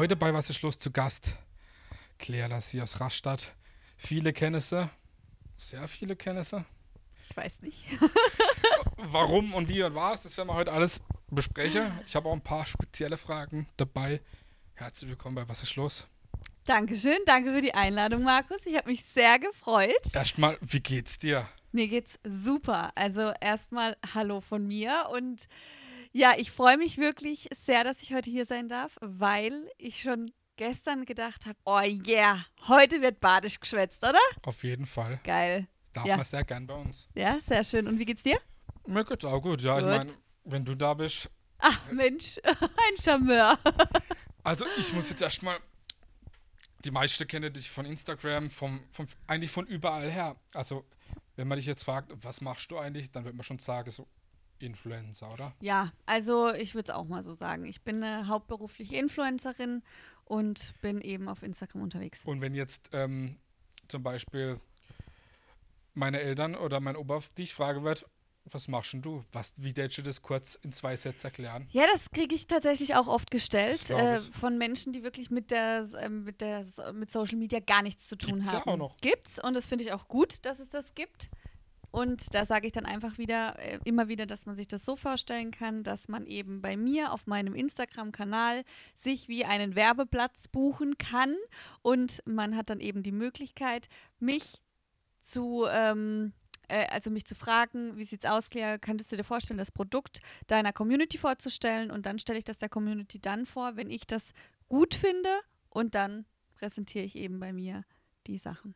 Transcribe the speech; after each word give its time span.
Heute 0.00 0.16
bei 0.16 0.32
Was 0.32 0.48
ist 0.48 0.62
los 0.62 0.78
zu 0.78 0.90
Gast? 0.90 1.34
Claire 2.18 2.48
Lassie 2.48 2.80
aus 2.80 3.00
Rastatt. 3.00 3.52
Viele 3.98 4.32
kennen 4.32 4.58
sie. 4.58 4.88
Sehr 5.58 5.86
viele 5.88 6.16
kennen 6.16 6.42
sie. 6.42 6.64
Ich 7.28 7.36
weiß 7.36 7.60
nicht. 7.60 7.84
Warum 8.96 9.52
und 9.52 9.68
wie 9.68 9.82
und 9.82 9.94
was, 9.94 10.22
das 10.22 10.34
werden 10.38 10.48
wir 10.48 10.54
heute 10.54 10.72
alles 10.72 11.02
besprechen. 11.30 11.92
Ich 12.06 12.16
habe 12.16 12.30
auch 12.30 12.32
ein 12.32 12.40
paar 12.40 12.64
spezielle 12.64 13.18
Fragen 13.18 13.68
dabei. 13.76 14.22
Herzlich 14.72 15.10
willkommen 15.10 15.34
bei 15.34 15.46
Was 15.46 15.62
ist 15.62 15.76
los? 15.76 16.06
Dankeschön, 16.64 17.18
danke 17.26 17.52
für 17.52 17.60
die 17.60 17.74
Einladung, 17.74 18.22
Markus. 18.22 18.64
Ich 18.64 18.78
habe 18.78 18.88
mich 18.88 19.04
sehr 19.04 19.38
gefreut. 19.38 20.14
Erstmal, 20.14 20.56
wie 20.62 20.80
geht's 20.80 21.18
dir? 21.18 21.46
Mir 21.72 21.88
geht's 21.88 22.18
super. 22.24 22.90
Also 22.94 23.34
erstmal 23.38 23.98
Hallo 24.14 24.40
von 24.40 24.66
mir 24.66 25.10
und 25.12 25.46
ja, 26.12 26.34
ich 26.36 26.50
freue 26.50 26.76
mich 26.76 26.98
wirklich 26.98 27.48
sehr, 27.64 27.84
dass 27.84 28.00
ich 28.02 28.12
heute 28.12 28.30
hier 28.30 28.46
sein 28.46 28.68
darf, 28.68 28.96
weil 29.00 29.70
ich 29.78 30.00
schon 30.02 30.30
gestern 30.56 31.04
gedacht 31.06 31.46
habe, 31.46 31.58
oh 31.64 31.80
yeah, 32.06 32.44
heute 32.68 33.00
wird 33.00 33.20
badisch 33.20 33.60
geschwätzt, 33.60 34.02
oder? 34.02 34.18
Auf 34.42 34.62
jeden 34.62 34.86
Fall. 34.86 35.20
Geil. 35.24 35.66
Darf 35.92 36.04
Ja. 36.04 36.16
man 36.16 36.24
sehr 36.26 36.44
gern 36.44 36.66
bei 36.66 36.74
uns. 36.74 37.08
Ja, 37.14 37.38
sehr 37.40 37.64
schön. 37.64 37.88
Und 37.88 37.98
wie 37.98 38.04
geht's 38.04 38.22
dir? 38.22 38.38
Mir 38.86 39.04
geht's 39.04 39.24
auch 39.24 39.40
gut, 39.40 39.60
ja. 39.62 39.78
Ich 39.78 39.84
Gut. 39.84 39.90
meine, 39.92 40.12
wenn 40.44 40.64
du 40.64 40.74
da 40.74 40.94
bist. 40.94 41.30
Ach 41.58 41.90
Mensch, 41.90 42.38
ein 42.44 42.96
Charmeur. 43.02 43.58
Also 44.42 44.64
ich 44.78 44.92
muss 44.92 45.10
jetzt 45.10 45.22
erstmal. 45.22 45.58
Die 46.84 46.90
meisten 46.90 47.26
kennen 47.28 47.52
dich 47.52 47.68
von 47.70 47.84
Instagram, 47.84 48.48
vom, 48.48 48.82
vom, 48.92 49.04
eigentlich 49.26 49.50
von 49.50 49.66
überall 49.66 50.10
her. 50.10 50.36
Also, 50.54 50.86
wenn 51.36 51.46
man 51.46 51.58
dich 51.58 51.66
jetzt 51.66 51.84
fragt, 51.84 52.10
was 52.24 52.40
machst 52.40 52.70
du 52.70 52.78
eigentlich, 52.78 53.10
dann 53.10 53.24
wird 53.26 53.34
man 53.34 53.44
schon 53.44 53.58
sagen, 53.58 53.90
so 53.90 54.08
Influencer, 54.62 55.32
oder? 55.32 55.54
Ja, 55.60 55.92
also 56.06 56.52
ich 56.52 56.74
würde 56.74 56.92
es 56.92 56.96
auch 56.96 57.06
mal 57.06 57.22
so 57.22 57.34
sagen. 57.34 57.64
Ich 57.64 57.82
bin 57.82 58.02
eine 58.02 58.28
hauptberufliche 58.28 58.96
Influencerin 58.96 59.82
und 60.24 60.74
bin 60.80 61.00
eben 61.00 61.28
auf 61.28 61.42
Instagram 61.42 61.82
unterwegs. 61.82 62.20
Und 62.24 62.40
wenn 62.40 62.54
jetzt 62.54 62.90
ähm, 62.92 63.36
zum 63.88 64.02
Beispiel 64.02 64.60
meine 65.94 66.20
Eltern 66.20 66.54
oder 66.54 66.80
mein 66.80 66.96
Opa 66.96 67.20
dich 67.36 67.52
fragen 67.52 67.84
wird, 67.84 68.06
was 68.44 68.68
machst 68.68 68.92
denn 68.92 69.02
du? 69.02 69.22
Was, 69.32 69.52
wie 69.56 69.76
würdest 69.76 69.98
du 69.98 70.02
das 70.02 70.22
kurz 70.22 70.54
in 70.56 70.72
zwei 70.72 70.96
Sätzen 70.96 71.26
erklären? 71.26 71.68
Ja, 71.70 71.84
das 71.92 72.10
kriege 72.10 72.34
ich 72.34 72.46
tatsächlich 72.46 72.94
auch 72.94 73.06
oft 73.06 73.30
gestellt 73.30 73.90
äh, 73.90 74.18
von 74.18 74.58
Menschen, 74.58 74.92
die 74.92 75.02
wirklich 75.02 75.30
mit 75.30 75.50
der, 75.50 75.86
ähm, 76.00 76.24
mit 76.24 76.40
der 76.40 76.64
mit 76.94 77.10
Social 77.10 77.36
Media 77.36 77.60
gar 77.60 77.82
nichts 77.82 78.08
zu 78.08 78.16
tun 78.16 78.36
Gibt's 78.36 78.52
ja 78.52 78.60
haben. 78.60 78.70
auch 78.70 78.76
noch. 78.76 78.96
Gibt's 78.98 79.42
und 79.42 79.54
das 79.54 79.66
finde 79.66 79.84
ich 79.84 79.92
auch 79.92 80.08
gut, 80.08 80.44
dass 80.44 80.58
es 80.58 80.70
das 80.70 80.94
gibt. 80.94 81.28
Und 81.90 82.34
da 82.34 82.44
sage 82.44 82.66
ich 82.66 82.72
dann 82.72 82.86
einfach 82.86 83.18
wieder, 83.18 83.58
äh, 83.58 83.78
immer 83.84 84.08
wieder, 84.08 84.26
dass 84.26 84.46
man 84.46 84.54
sich 84.54 84.68
das 84.68 84.84
so 84.84 84.96
vorstellen 84.96 85.50
kann, 85.50 85.82
dass 85.82 86.08
man 86.08 86.26
eben 86.26 86.62
bei 86.62 86.76
mir 86.76 87.12
auf 87.12 87.26
meinem 87.26 87.54
Instagram-Kanal 87.54 88.64
sich 88.94 89.28
wie 89.28 89.44
einen 89.44 89.74
Werbeplatz 89.74 90.48
buchen 90.48 90.98
kann. 90.98 91.36
Und 91.82 92.22
man 92.26 92.56
hat 92.56 92.70
dann 92.70 92.80
eben 92.80 93.02
die 93.02 93.12
Möglichkeit, 93.12 93.88
mich 94.18 94.62
zu, 95.18 95.66
ähm, 95.68 96.32
äh, 96.68 96.86
also 96.86 97.10
mich 97.10 97.26
zu 97.26 97.34
fragen, 97.34 97.96
wie 97.96 98.04
sieht's 98.04 98.24
aus, 98.24 98.50
Claire, 98.50 98.78
könntest 98.78 99.10
du 99.10 99.16
dir 99.16 99.24
vorstellen, 99.24 99.58
das 99.58 99.72
Produkt 99.72 100.20
deiner 100.46 100.72
Community 100.72 101.18
vorzustellen? 101.18 101.90
Und 101.90 102.06
dann 102.06 102.18
stelle 102.18 102.38
ich 102.38 102.44
das 102.44 102.58
der 102.58 102.68
Community 102.68 103.18
dann 103.20 103.46
vor, 103.46 103.76
wenn 103.76 103.90
ich 103.90 104.06
das 104.06 104.32
gut 104.68 104.94
finde. 104.94 105.30
Und 105.68 105.94
dann 105.94 106.24
präsentiere 106.54 107.04
ich 107.04 107.16
eben 107.16 107.40
bei 107.40 107.52
mir 107.52 107.84
die 108.26 108.38
Sachen. 108.38 108.74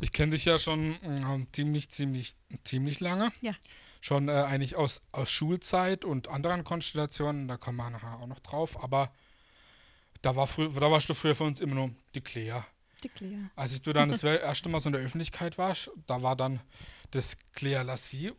Ich 0.00 0.12
kenne 0.12 0.32
dich 0.32 0.46
ja 0.46 0.58
schon 0.58 0.96
ähm, 1.02 1.46
ziemlich, 1.52 1.90
ziemlich, 1.90 2.34
ziemlich 2.64 3.00
lange. 3.00 3.30
Ja. 3.40 3.52
Schon 4.00 4.28
äh, 4.28 4.32
eigentlich 4.32 4.76
aus, 4.76 5.02
aus 5.12 5.30
Schulzeit 5.30 6.04
und 6.06 6.28
anderen 6.28 6.64
Konstellationen, 6.64 7.48
da 7.48 7.58
kommen 7.58 7.76
wir 7.76 7.90
nachher 7.90 8.18
auch 8.18 8.26
noch 8.26 8.40
drauf, 8.40 8.82
aber 8.82 9.12
da, 10.22 10.36
war 10.36 10.46
früh, 10.46 10.68
da 10.68 10.90
warst 10.90 11.08
du 11.08 11.14
früher 11.14 11.34
für 11.34 11.44
uns 11.44 11.60
immer 11.60 11.74
nur 11.74 11.90
die 12.14 12.22
Claire. 12.22 12.64
Die 13.04 13.08
Claire. 13.08 13.50
Als 13.56 13.80
du 13.82 13.92
dann 13.92 14.08
das 14.08 14.22
erste 14.24 14.68
Mal 14.70 14.80
so 14.80 14.88
in 14.88 14.94
der 14.94 15.02
Öffentlichkeit 15.02 15.58
warst, 15.58 15.90
da 16.06 16.22
war 16.22 16.34
dann 16.34 16.60
das 17.10 17.36
Claire 17.52 17.84
Lassie. 17.84 18.32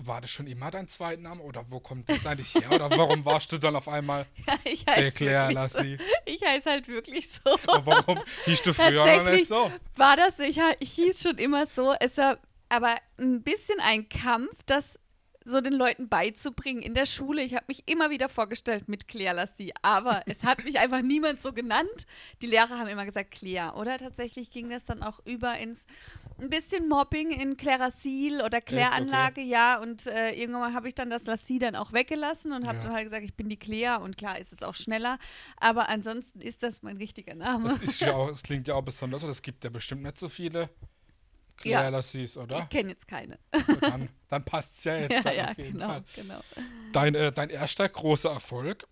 War 0.00 0.20
das 0.20 0.30
schon 0.30 0.46
immer 0.46 0.70
dein 0.70 0.86
Zweitname 0.86 1.42
oder 1.42 1.64
wo 1.70 1.80
kommt 1.80 2.08
das 2.08 2.24
eigentlich 2.24 2.54
her? 2.54 2.70
Oder 2.70 2.88
warum 2.90 3.24
warst 3.24 3.50
du 3.50 3.58
dann 3.58 3.74
auf 3.74 3.88
einmal 3.88 4.26
ich 4.64 4.86
heiße 4.86 5.10
Claire 5.12 5.48
wirklich 5.48 5.72
so. 5.72 5.78
Lassie? 5.80 5.98
Ich 6.24 6.42
heiße 6.42 6.70
halt 6.70 6.86
wirklich 6.88 7.28
so. 7.28 7.52
Und 7.72 7.84
warum 7.86 8.20
hieß 8.44 8.62
du 8.62 8.72
früher 8.72 9.16
noch 9.24 9.30
nicht 9.30 9.46
so? 9.48 9.70
War 9.96 10.16
das, 10.16 10.38
ich, 10.38 10.60
ha- 10.60 10.74
ich 10.78 10.92
hieß 10.92 11.22
schon 11.22 11.38
immer 11.38 11.66
so. 11.66 11.94
Es 11.98 12.16
war 12.16 12.38
aber 12.68 12.94
ein 13.18 13.42
bisschen 13.42 13.80
ein 13.80 14.08
Kampf, 14.08 14.62
das 14.66 14.98
so 15.44 15.60
den 15.62 15.72
Leuten 15.72 16.08
beizubringen 16.10 16.82
in 16.82 16.92
der 16.94 17.06
Schule. 17.06 17.42
Ich 17.42 17.54
habe 17.54 17.64
mich 17.68 17.82
immer 17.88 18.10
wieder 18.10 18.28
vorgestellt 18.28 18.86
mit 18.86 19.08
Claire 19.08 19.34
Lassie, 19.34 19.72
aber 19.82 20.22
es 20.26 20.44
hat 20.44 20.62
mich 20.62 20.78
einfach 20.78 21.00
niemand 21.00 21.40
so 21.40 21.52
genannt. 21.54 22.06
Die 22.42 22.46
Lehrer 22.46 22.78
haben 22.78 22.86
immer 22.88 23.06
gesagt 23.06 23.30
Claire. 23.30 23.74
Oder 23.76 23.96
tatsächlich 23.96 24.50
ging 24.50 24.68
das 24.68 24.84
dann 24.84 25.02
auch 25.02 25.20
über 25.24 25.56
ins 25.58 25.86
ein 26.40 26.48
bisschen 26.50 26.88
Mobbing 26.88 27.30
in 27.30 27.56
Clarasil 27.56 28.40
oder 28.42 28.60
Claire-Anlage, 28.60 29.40
ja. 29.40 29.80
Und 29.80 30.06
äh, 30.06 30.30
irgendwann 30.32 30.74
habe 30.74 30.88
ich 30.88 30.94
dann 30.94 31.10
das 31.10 31.24
Lassie 31.24 31.58
dann 31.58 31.74
auch 31.76 31.92
weggelassen 31.92 32.52
und 32.52 32.66
habe 32.66 32.78
Ja. 32.78 32.84
dann 32.84 32.92
halt 32.92 33.04
gesagt, 33.04 33.24
ich 33.24 33.34
bin 33.34 33.48
die 33.48 33.56
Claire 33.56 34.00
und 34.00 34.16
klar 34.16 34.38
ist 34.38 34.52
es 34.52 34.62
auch 34.62 34.74
schneller. 34.74 35.18
Aber 35.56 35.88
ansonsten 35.88 36.40
ist 36.40 36.62
das 36.62 36.82
mein 36.82 36.96
richtiger 36.96 37.34
Name. 37.34 37.68
Das, 37.68 38.00
ja 38.00 38.12
auch, 38.14 38.28
das 38.30 38.42
klingt 38.42 38.68
ja 38.68 38.74
auch 38.74 38.82
besonders, 38.82 39.22
oder 39.22 39.32
es 39.32 39.42
gibt 39.42 39.64
ja 39.64 39.70
bestimmt 39.70 40.02
nicht 40.02 40.18
so 40.18 40.28
viele 40.28 40.70
Claire 41.56 41.82
Ja. 41.84 41.88
Lassies, 41.88 42.36
oder? 42.36 42.60
Ich 42.60 42.68
kenne 42.68 42.90
jetzt 42.90 43.08
keine. 43.08 43.38
Dann 43.80 44.08
dann 44.28 44.44
passt 44.44 44.78
es 44.78 44.84
ja 44.84 44.96
jetzt 44.96 45.10
ja, 45.24 45.30
auf 45.30 45.36
ja, 45.36 45.52
jeden 45.56 45.72
genau, 45.72 45.88
Fall. 45.88 46.04
genau. 46.14 46.40
Dein, 46.92 47.14
äh, 47.14 47.32
dein 47.32 47.50
erster 47.50 47.88
großer 47.88 48.30
Erfolg 48.30 48.86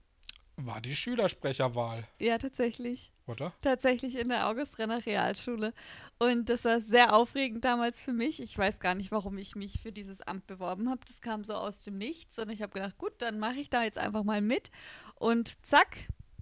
war 0.57 0.81
die 0.81 0.97
Schülersprecherwahl, 0.97 2.05
Ja, 2.19 2.39
tatsächlich. 2.39 3.13
Oder? 3.27 3.53
Tatsächlich 3.61 4.17
in 4.17 4.29
der 4.29 4.49
Augustrenner 4.49 5.05
Realschule. 5.05 5.73
Und 6.19 6.49
das 6.49 6.65
war 6.65 6.81
sehr 6.81 7.15
aufregend 7.15 7.65
damals 7.65 8.01
für 8.03 8.13
mich. 8.13 8.41
Ich 8.41 8.57
weiß 8.57 8.79
gar 8.81 8.95
nicht, 8.95 9.11
warum 9.13 9.37
ich 9.39 9.55
mich 9.57 9.81
für 9.81 9.93
dieses 9.93 10.23
Amt 10.23 10.47
beworben 10.47 10.89
habe. 10.89 11.01
Das 11.07 11.21
kam 11.21 11.45
so 11.45 11.55
aus 11.55 11.79
dem 11.81 11.99
Nichts. 11.99 12.39
Und 12.39 12.51
ich 12.51 12.63
habe 12.63 12.73
gedacht, 12.73 12.97
gut, 12.99 13.13
dann 13.19 13.39
mache 13.39 13.57
ich 13.61 13.69
da 13.71 13.83
jetzt 13.83 13.99
einfach 13.99 14.23
mal 14.25 14.41
mit. 14.41 14.71
Und 15.17 15.55
zack, 15.67 15.97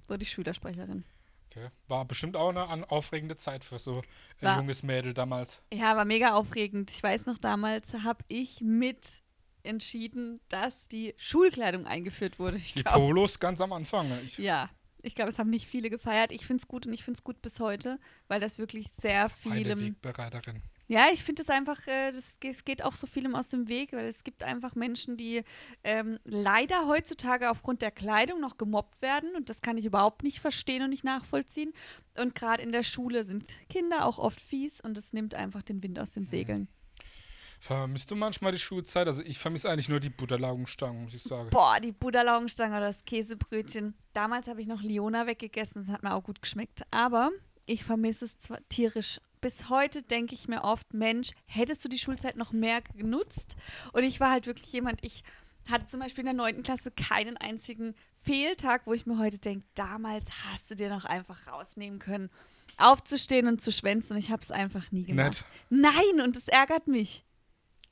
wurde 0.09 0.23
ich 0.23 0.31
Schülersprecherin. 0.31 1.05
Okay. 1.51 1.69
War 1.89 2.05
bestimmt 2.05 2.37
auch 2.37 2.49
eine 2.49 2.91
aufregende 2.91 3.37
Zeit 3.37 3.65
für 3.65 3.79
so 3.79 3.99
ein 3.99 4.03
War- 4.41 4.57
junges 4.59 4.83
Mädel 4.83 5.15
damals. 5.15 5.63
Ja, 5.73 5.97
war 5.97 6.05
mega 6.05 6.35
aufregend. 6.35 6.91
Ich 6.91 7.03
weiß 7.03 7.27
noch, 7.27 7.39
damals 7.39 7.93
habe 8.03 8.25
ich 8.29 8.61
mit 8.61 9.23
entschieden, 9.63 10.41
dass 10.49 10.89
die 10.89 11.15
Schulkleidung 11.17 11.87
eingeführt 11.87 12.39
wurde. 12.39 12.57
Ich 12.59 12.75
Die 12.75 12.83
glaube, 12.83 12.99
Polos 12.99 13.39
ganz 13.41 13.61
am 13.61 13.73
Anfang. 13.73 14.09
ne? 14.09 14.21
Ich, 14.23 14.37
Ja, 14.39 14.69
ich 15.05 15.15
glaube, 15.15 15.31
es 15.31 15.39
haben 15.39 15.51
nicht 15.51 15.67
viele 15.67 15.91
gefeiert. 15.91 16.33
Ich 16.33 16.47
finde 16.47 16.63
es 16.63 16.69
gut 16.69 16.87
und 16.87 16.93
ich 16.93 17.05
finde 17.05 17.19
es 17.19 17.25
gut 17.25 17.43
bis 17.43 17.61
heute, 17.61 17.99
weil 18.29 18.41
das 18.41 18.59
wirklich 18.59 18.89
sehr 19.01 19.23
eine 19.23 19.31
vielem. 19.31 19.81
Wegbereiterin. 19.81 20.63
Ja, 20.87 21.07
ich 21.13 21.25
finde 21.25 21.43
es 21.43 21.49
einfach, 21.49 21.87
äh, 21.87 22.13
das, 22.13 22.37
es 22.45 22.65
geht 22.65 22.83
auch 22.85 22.95
so 22.95 23.07
vielem 23.07 23.35
aus 23.35 23.49
dem 23.49 23.69
Weg, 23.69 23.93
weil 23.95 24.07
es 24.07 24.23
gibt 24.23 24.43
einfach 24.43 24.75
Menschen, 24.75 25.17
die 25.17 25.43
ähm, 25.83 26.19
leider 26.25 26.87
heutzutage 26.87 27.51
aufgrund 27.51 27.81
der 27.81 27.91
Kleidung 27.91 28.41
noch 28.41 28.59
gemobbt 28.59 29.01
werden 29.01 29.35
und 29.35 29.49
das 29.49 29.63
kann 29.63 29.79
ich 29.79 29.87
überhaupt 29.87 30.23
nicht 30.23 30.41
verstehen 30.41 30.83
und 30.83 30.91
nicht 30.91 31.05
nachvollziehen. 31.05 31.73
Und 32.19 32.35
gerade 32.35 32.63
in 32.63 32.71
der 32.71 32.83
Schule 32.83 33.25
sind 33.25 33.57
Kinder 33.71 34.05
auch 34.05 34.19
oft 34.19 34.41
fies 34.41 34.81
und 34.81 34.99
es 34.99 35.15
nimmt 35.15 35.35
einfach 35.35 35.63
den 35.63 35.83
Wind 35.83 35.99
aus 35.99 36.11
den 36.11 36.29
Segeln. 36.29 36.69
Vermisst 37.65 38.11
du 38.11 38.15
manchmal 38.15 38.53
die 38.53 38.59
Schulzeit? 38.59 39.07
Also 39.07 39.23
ich 39.23 39.39
vermisse 39.39 39.71
eigentlich 39.71 39.89
nur 39.89 39.99
die 39.99 40.11
Butterlaugenstangen, 40.11 41.05
muss 41.05 41.15
ich 41.15 41.23
sagen. 41.23 41.49
Boah, 41.49 41.81
die 41.81 41.93
Buddha-Laugenstange 41.93 42.77
oder 42.77 42.89
das 42.89 43.03
Käsebrötchen. 43.07 43.95
Damals 44.13 44.49
habe 44.49 44.61
ich 44.61 44.67
noch 44.67 44.83
Liona 44.83 45.27
weggegessen, 45.27 45.83
das 45.83 45.95
hat 45.95 46.03
mir 46.03 46.13
auch 46.13 46.23
gut 46.23 46.43
geschmeckt. 46.43 46.83
Aber 46.91 47.31
ich 47.65 47.83
vermisse 47.83 48.27
es 48.27 48.39
zwar 48.39 48.59
tierisch. 48.69 49.19
Bis 49.41 49.71
heute 49.71 50.03
denke 50.03 50.35
ich 50.35 50.47
mir 50.47 50.63
oft, 50.63 50.93
Mensch, 50.93 51.31
hättest 51.47 51.83
du 51.83 51.89
die 51.89 51.99
Schulzeit 51.99 52.37
noch 52.37 52.53
mehr 52.53 52.83
genutzt? 52.83 53.57
Und 53.95 54.03
ich 54.03 54.21
war 54.21 54.31
halt 54.31 54.47
wirklich 54.47 54.71
jemand, 54.71 55.03
ich 55.03 55.23
hatte 55.71 55.87
zum 55.87 56.01
Beispiel 56.01 56.21
in 56.21 56.27
der 56.27 56.35
9. 56.35 56.65
Klasse 56.65 56.91
keinen 56.91 57.39
einzigen 57.39 57.95
Fehltag, 58.13 58.83
wo 58.85 58.93
ich 58.93 59.07
mir 59.07 59.17
heute 59.17 59.39
denke, 59.39 59.67
damals 59.75 60.27
hast 60.53 60.71
du 60.71 60.75
dir 60.75 60.91
noch 60.91 61.07
einfach 61.07 61.47
rausnehmen 61.47 61.99
können, 61.99 62.29
aufzustehen 62.77 63.47
und 63.47 63.63
zu 63.63 63.73
schwänzen. 63.73 64.13
Und 64.13 64.19
ich 64.19 64.31
habe 64.31 64.43
es 64.43 64.51
einfach 64.51 64.93
nie 64.93 65.05
gemacht. 65.05 65.47
Nett. 65.71 65.83
Nein, 65.95 66.21
und 66.23 66.37
das 66.37 66.47
ärgert 66.49 66.89
mich. 66.89 67.25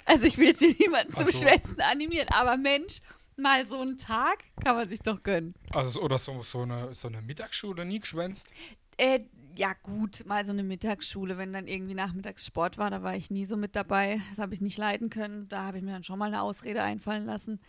Also 0.04 0.26
ich 0.26 0.36
will 0.38 0.46
jetzt 0.48 0.58
hier 0.60 0.74
niemanden 0.78 1.12
zum 1.12 1.26
so. 1.26 1.32
Schwänzen 1.32 1.80
animieren, 1.80 2.28
aber 2.30 2.56
Mensch, 2.56 3.00
mal 3.36 3.66
so 3.66 3.80
einen 3.80 3.98
Tag 3.98 4.38
kann 4.62 4.76
man 4.76 4.88
sich 4.88 5.00
doch 5.00 5.22
gönnen. 5.22 5.54
Also, 5.70 6.00
oder 6.02 6.18
so, 6.18 6.42
so, 6.42 6.62
eine, 6.62 6.94
so 6.94 7.08
eine 7.08 7.22
Mittagsschule 7.22 7.84
nie 7.84 8.00
geschwänzt. 8.00 8.48
Äh, 8.96 9.20
ja 9.56 9.72
gut, 9.82 10.24
mal 10.26 10.44
so 10.44 10.52
eine 10.52 10.62
Mittagsschule, 10.62 11.38
wenn 11.38 11.52
dann 11.52 11.68
irgendwie 11.68 11.94
nachmittags 11.94 12.46
Sport 12.46 12.78
war, 12.78 12.90
da 12.90 13.02
war 13.02 13.14
ich 13.16 13.30
nie 13.30 13.46
so 13.46 13.56
mit 13.56 13.76
dabei. 13.76 14.20
Das 14.30 14.38
habe 14.38 14.54
ich 14.54 14.60
nicht 14.60 14.78
leiden 14.78 15.10
können. 15.10 15.48
Da 15.48 15.62
habe 15.62 15.78
ich 15.78 15.84
mir 15.84 15.92
dann 15.92 16.04
schon 16.04 16.18
mal 16.18 16.26
eine 16.26 16.42
Ausrede 16.42 16.82
einfallen 16.82 17.24
lassen. 17.26 17.60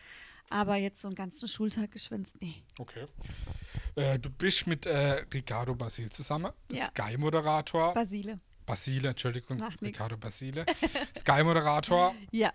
Aber 0.50 0.75
jetzt 0.75 1.01
so 1.01 1.07
einen 1.07 1.15
ganzen 1.15 1.47
Schultag 1.47 1.91
geschwänzt, 1.91 2.36
nee. 2.41 2.63
Okay. 2.77 3.07
Äh, 3.95 4.19
du 4.19 4.29
bist 4.29 4.68
mit 4.68 4.86
äh, 4.86 5.24
Ricardo 5.33 5.74
Basil 5.75 6.09
zusammen, 6.09 6.51
Ja. 6.71 6.86
Sky-Moderator. 6.86 7.94
Basile. 7.94 8.39
Basile, 8.65 9.10
Entschuldigung, 9.10 9.57
Macht 9.57 9.81
nix. 9.81 9.95
Ricardo 9.98 10.18
Basile. 10.18 10.65
Sky-Moderator. 11.18 12.15
Ja. 12.31 12.51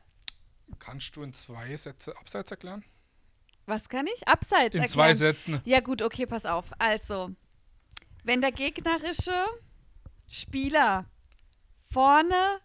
Kannst 0.78 1.16
du 1.16 1.22
in 1.22 1.32
zwei 1.32 1.76
Sätze 1.76 2.16
Abseits 2.18 2.50
erklären? 2.50 2.84
Was 3.66 3.88
kann 3.88 4.06
ich? 4.06 4.26
Abseits 4.28 4.74
In 4.74 4.82
erklären. 4.82 4.88
zwei 4.88 5.14
Sätzen. 5.14 5.60
Ja 5.64 5.80
gut, 5.80 6.02
okay, 6.02 6.26
pass 6.26 6.46
auf. 6.46 6.66
Also, 6.78 7.30
wenn 8.24 8.40
der 8.40 8.52
gegnerische 8.52 9.34
Spieler 10.26 11.06
vorne 11.90 12.60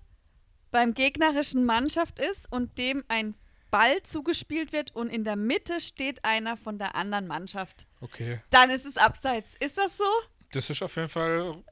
beim 0.72 0.94
gegnerischen 0.94 1.66
Mannschaft 1.66 2.19
ist 2.19 2.51
und 2.51 2.78
dem 2.78 3.04
ein 3.07 3.36
Ball 3.69 4.04
zugespielt 4.04 4.72
wird 4.72 4.95
und 4.95 5.10
in 5.10 5.24
der 5.24 5.36
Mitte 5.36 5.80
steht 5.81 6.24
einer 6.25 6.57
von 6.57 6.78
der 6.78 6.95
anderen 6.95 7.28
Mannschaft. 7.28 7.88
Okay. 8.01 8.42
Dann 8.50 8.69
ist 8.69 8.86
es 8.86 8.98
abseits. 8.98 9.50
Ist 9.60 9.78
das 9.78 9.98
so? 9.98 10.04
Das 10.51 10.69
ist 10.69 10.81
auf 10.84 10.95
jeden 10.95 11.10
Fall 11.10 11.63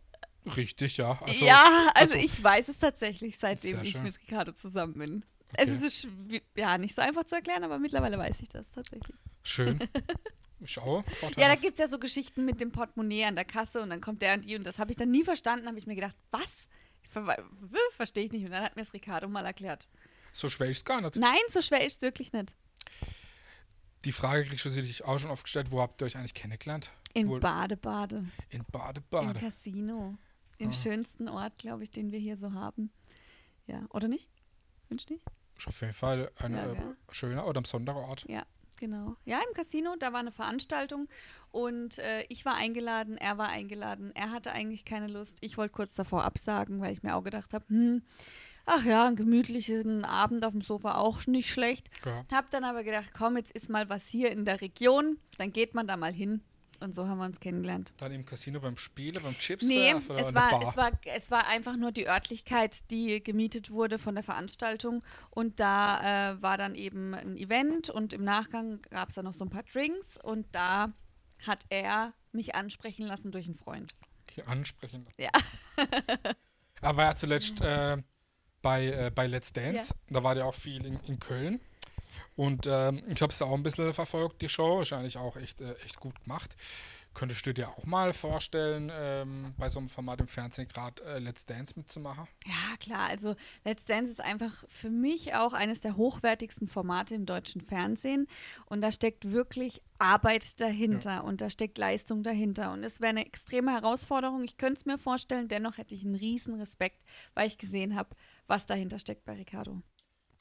richtig, 0.56 0.98
ja. 0.98 1.20
Also, 1.22 1.46
ja, 1.46 1.92
also, 1.94 2.16
also, 2.16 2.26
ich 2.26 2.44
weiß 2.44 2.70
es 2.70 2.78
tatsächlich, 2.78 3.38
seitdem 3.38 3.82
ich 3.84 3.92
schön. 3.92 4.04
mit 4.04 4.20
Ricardo 4.20 4.52
zusammen 4.52 4.94
bin. 4.94 5.26
Okay. 5.54 5.64
Es 5.64 5.82
ist 5.82 6.08
ja 6.56 6.78
nicht 6.78 6.96
so 6.96 7.02
einfach 7.02 7.26
zu 7.26 7.36
erklären, 7.36 7.64
aber 7.64 7.78
mittlerweile 7.78 8.18
weiß 8.18 8.42
ich 8.42 8.50
das 8.50 8.70
tatsächlich. 8.70 9.16
Schön. 9.44 9.80
Schau. 10.66 11.04
Ja, 11.38 11.48
da 11.48 11.56
gibt 11.56 11.74
es 11.74 11.80
ja 11.80 11.88
so 11.88 11.98
Geschichten 11.98 12.46
mit 12.46 12.62
dem 12.62 12.72
Portemonnaie 12.72 13.26
an 13.26 13.36
der 13.36 13.46
Kasse 13.46 13.82
und 13.82 13.90
dann 13.90 14.00
kommt 14.00 14.22
der 14.22 14.36
und 14.36 14.46
die 14.46 14.56
und 14.56 14.64
das 14.64 14.78
habe 14.80 14.92
ich 14.92 14.98
dann 14.98 15.10
nie 15.10 15.24
verstanden, 15.24 15.68
habe 15.68 15.80
ich 15.80 15.88
mir 15.88 15.96
gedacht, 15.96 16.16
was? 16.30 16.50
Ver 17.04 17.36
Verstehe 17.96 18.26
ich 18.26 18.32
nicht. 18.32 18.46
Und 18.46 18.52
dann 18.52 18.64
hat 18.64 18.76
mir 18.76 18.84
das 18.84 18.94
Ricardo 18.94 19.28
mal 19.28 19.46
erklärt. 19.46 19.88
So 20.32 20.50
schwer 20.50 20.70
ist 20.70 20.78
es 20.78 20.86
gar 20.86 21.02
nicht. 21.02 21.16
Nein, 21.16 21.40
so 21.50 21.62
schwer 21.62 21.86
ist 21.86 21.96
es 21.96 22.02
wirklich 22.02 22.32
nicht. 22.32 22.56
Die 24.06 24.12
Frage 24.12 24.46
kriegst 24.46 24.66
du 24.66 24.70
sich 24.70 25.04
auch 25.04 25.20
schon 25.20 25.30
oft 25.30 25.44
gestellt, 25.44 25.72
wo 25.72 25.82
habt 25.82 26.02
ihr 26.02 26.06
euch 26.06 26.16
eigentlich 26.16 26.34
kennengelernt? 26.34 26.92
In 27.14 27.40
Bade-Bade. 27.40 28.26
In 28.50 28.64
Bade-Bade. 28.72 29.40
Im 29.40 29.52
Casino. 29.52 30.18
Im 30.62 30.70
ah. 30.70 30.74
schönsten 30.74 31.28
Ort, 31.28 31.58
glaube 31.58 31.84
ich, 31.84 31.90
den 31.90 32.12
wir 32.12 32.20
hier 32.20 32.38
so 32.38 32.54
haben. 32.54 32.92
Ja, 33.66 33.86
oder 33.90 34.08
nicht? 34.08 34.30
Wünsch 34.90 35.10
nicht? 35.10 35.26
Ist 35.58 35.68
auf 35.68 35.82
jeden 35.82 35.94
Fall 35.94 36.32
ein 36.38 36.54
ja, 36.54 36.72
äh, 36.72 36.96
schöner 37.12 37.48
oder 37.48 37.62
ein 37.62 37.64
besonderer 37.64 37.98
Ort. 37.98 38.26
Ja, 38.28 38.46
genau. 38.78 39.16
Ja, 39.26 39.40
im 39.48 39.54
Casino, 39.56 39.96
da 39.98 40.14
war 40.14 40.20
eine 40.20 40.32
Veranstaltung 40.32 41.08
und 41.50 41.98
äh, 41.98 42.26
ich 42.30 42.46
war 42.46 42.56
eingeladen, 42.56 43.18
er 43.18 43.40
war 43.40 43.50
eingeladen. 43.50 44.12
Er 44.14 44.32
hatte 44.32 44.52
eigentlich 44.52 44.86
keine 44.86 45.08
Lust. 45.08 45.38
Ich 45.42 45.58
wollte 45.58 45.74
kurz 45.74 45.96
davor 45.96 46.26
absagen, 46.26 46.80
weil 46.80 46.94
ich 46.94 47.02
mir 47.02 47.16
auch 47.16 47.24
gedacht 47.24 47.54
habe, 47.54 47.66
hm, 47.68 48.04
ach 48.66 48.86
ja, 48.86 49.08
einen 49.08 49.16
gemütlichen 49.16 50.06
Abend 50.06 50.46
auf 50.46 50.52
dem 50.52 50.62
Sofa 50.62 50.96
auch 50.96 51.26
nicht 51.26 51.50
schlecht. 51.50 51.90
Ja. 52.06 52.24
Hab 52.32 52.52
dann 52.52 52.64
aber 52.64 52.84
gedacht, 52.84 53.12
komm, 53.18 53.38
jetzt 53.38 53.52
ist 53.52 53.70
mal 53.70 53.90
was 53.90 54.08
hier 54.08 54.32
in 54.32 54.46
der 54.46 54.62
Region, 54.62 55.18
dann 55.38 55.52
geht 55.52 55.74
man 55.74 55.88
da 55.88 55.98
mal 55.98 56.14
hin. 56.14 56.44
Und 56.82 56.96
so 56.96 57.08
haben 57.08 57.20
wir 57.20 57.26
uns 57.26 57.40
kennengelernt. 57.40 57.94
Dann 57.98 58.12
im 58.12 58.26
Casino 58.26 58.60
beim 58.60 58.76
Spielen, 58.76 59.22
beim 59.22 59.38
Chips? 59.38 59.66
Nee, 59.66 59.92
es 59.92 60.10
war, 60.10 60.18
es, 60.18 60.76
war, 60.76 60.92
es 61.06 61.32
war 61.32 61.48
einfach 61.48 61.78
nur 61.78 61.92
die 61.92 62.08
Örtlichkeit, 62.08 62.90
die 62.90 63.24
gemietet 63.24 63.70
wurde 63.70 64.00
von 64.00 64.16
der 64.16 64.24
Veranstaltung. 64.24 65.04
Und 65.30 65.60
da 65.60 66.32
äh, 66.32 66.42
war 66.42 66.58
dann 66.58 66.76
eben 66.76 67.14
ein 67.14 67.38
Event 67.38 67.90
und 67.90 68.14
im 68.14 68.24
Nachgang 68.24 68.82
gab 68.90 69.10
es 69.10 69.16
dann 69.16 69.26
noch 69.26 69.34
so 69.34 69.46
ein 69.46 69.50
paar 69.50 69.64
Drinks. 69.64 70.18
Und 70.24 70.48
da 70.54 70.92
hat 71.46 71.66
er 71.70 72.14
mich 72.32 72.56
ansprechen 72.56 73.06
lassen 73.06 73.32
durch 73.32 73.46
einen 73.46 73.56
Freund. 73.56 73.94
Okay, 74.30 74.44
ansprechen. 74.48 75.06
Ja. 75.18 75.30
er 76.82 76.98
war 76.98 77.06
ja 77.06 77.16
zuletzt 77.16 77.62
äh, 77.62 77.98
bei, 78.62 78.88
äh, 78.88 79.12
bei 79.14 79.28
Let's 79.28 79.54
Dance. 79.54 79.94
Ja. 80.10 80.16
Da 80.16 80.24
war 80.24 80.36
der 80.36 80.46
auch 80.46 80.56
viel 80.56 80.86
in, 80.86 81.00
in 81.02 81.20
Köln. 81.20 81.60
Und 82.42 82.66
ähm, 82.66 83.04
ich 83.08 83.22
habe 83.22 83.32
es 83.32 83.40
auch 83.44 83.54
ein 83.54 83.62
bisschen 83.62 83.94
verfolgt, 83.94 84.42
die 84.42 84.50
Show. 84.50 84.80
Eigentlich 84.80 85.20
auch 85.20 85.38
echt, 85.38 85.62
äh, 85.62 85.74
echt 85.86 86.00
gut 86.00 86.24
gemacht. 86.24 86.56
Könntest 87.14 87.46
du 87.46 87.54
dir 87.54 87.70
auch 87.70 87.86
mal 87.86 88.14
vorstellen, 88.14 88.92
ähm, 88.92 89.54
bei 89.60 89.70
so 89.70 89.78
einem 89.78 89.88
Format 89.88 90.22
im 90.22 90.28
Fernsehen 90.28 90.68
gerade 90.68 91.04
äh, 91.04 91.20
Let's 91.20 91.46
Dance 91.46 91.76
mitzumachen? 91.78 92.28
Ja, 92.48 92.78
klar. 92.80 93.10
Also 93.10 93.36
Let's 93.64 93.86
Dance 93.86 94.12
ist 94.12 94.22
einfach 94.22 94.64
für 94.70 94.90
mich 94.90 95.36
auch 95.36 95.54
eines 95.54 95.82
der 95.82 95.98
hochwertigsten 95.98 96.68
Formate 96.68 97.14
im 97.14 97.28
deutschen 97.28 97.62
Fernsehen. 97.62 98.26
Und 98.66 98.82
da 98.82 98.92
steckt 98.92 99.32
wirklich 99.32 99.84
Arbeit 100.00 100.60
dahinter 100.60 101.18
ja. 101.18 101.20
und 101.20 101.42
da 101.42 101.52
steckt 101.52 101.78
Leistung 101.78 102.24
dahinter. 102.24 102.72
Und 102.72 102.84
es 102.84 103.02
wäre 103.02 103.12
eine 103.12 103.24
extreme 103.24 103.72
Herausforderung. 103.72 104.42
Ich 104.42 104.58
könnte 104.58 104.80
es 104.80 104.86
mir 104.88 104.98
vorstellen, 104.98 105.48
dennoch 105.48 105.78
hätte 105.78 105.94
ich 105.94 106.04
einen 106.04 106.16
riesen 106.16 106.56
Respekt, 106.56 107.04
weil 107.36 107.46
ich 107.46 107.60
gesehen 107.60 107.96
habe, 107.96 108.16
was 108.48 108.66
dahinter 108.66 108.98
steckt 108.98 109.26
bei 109.26 109.34
Ricardo. 109.34 109.84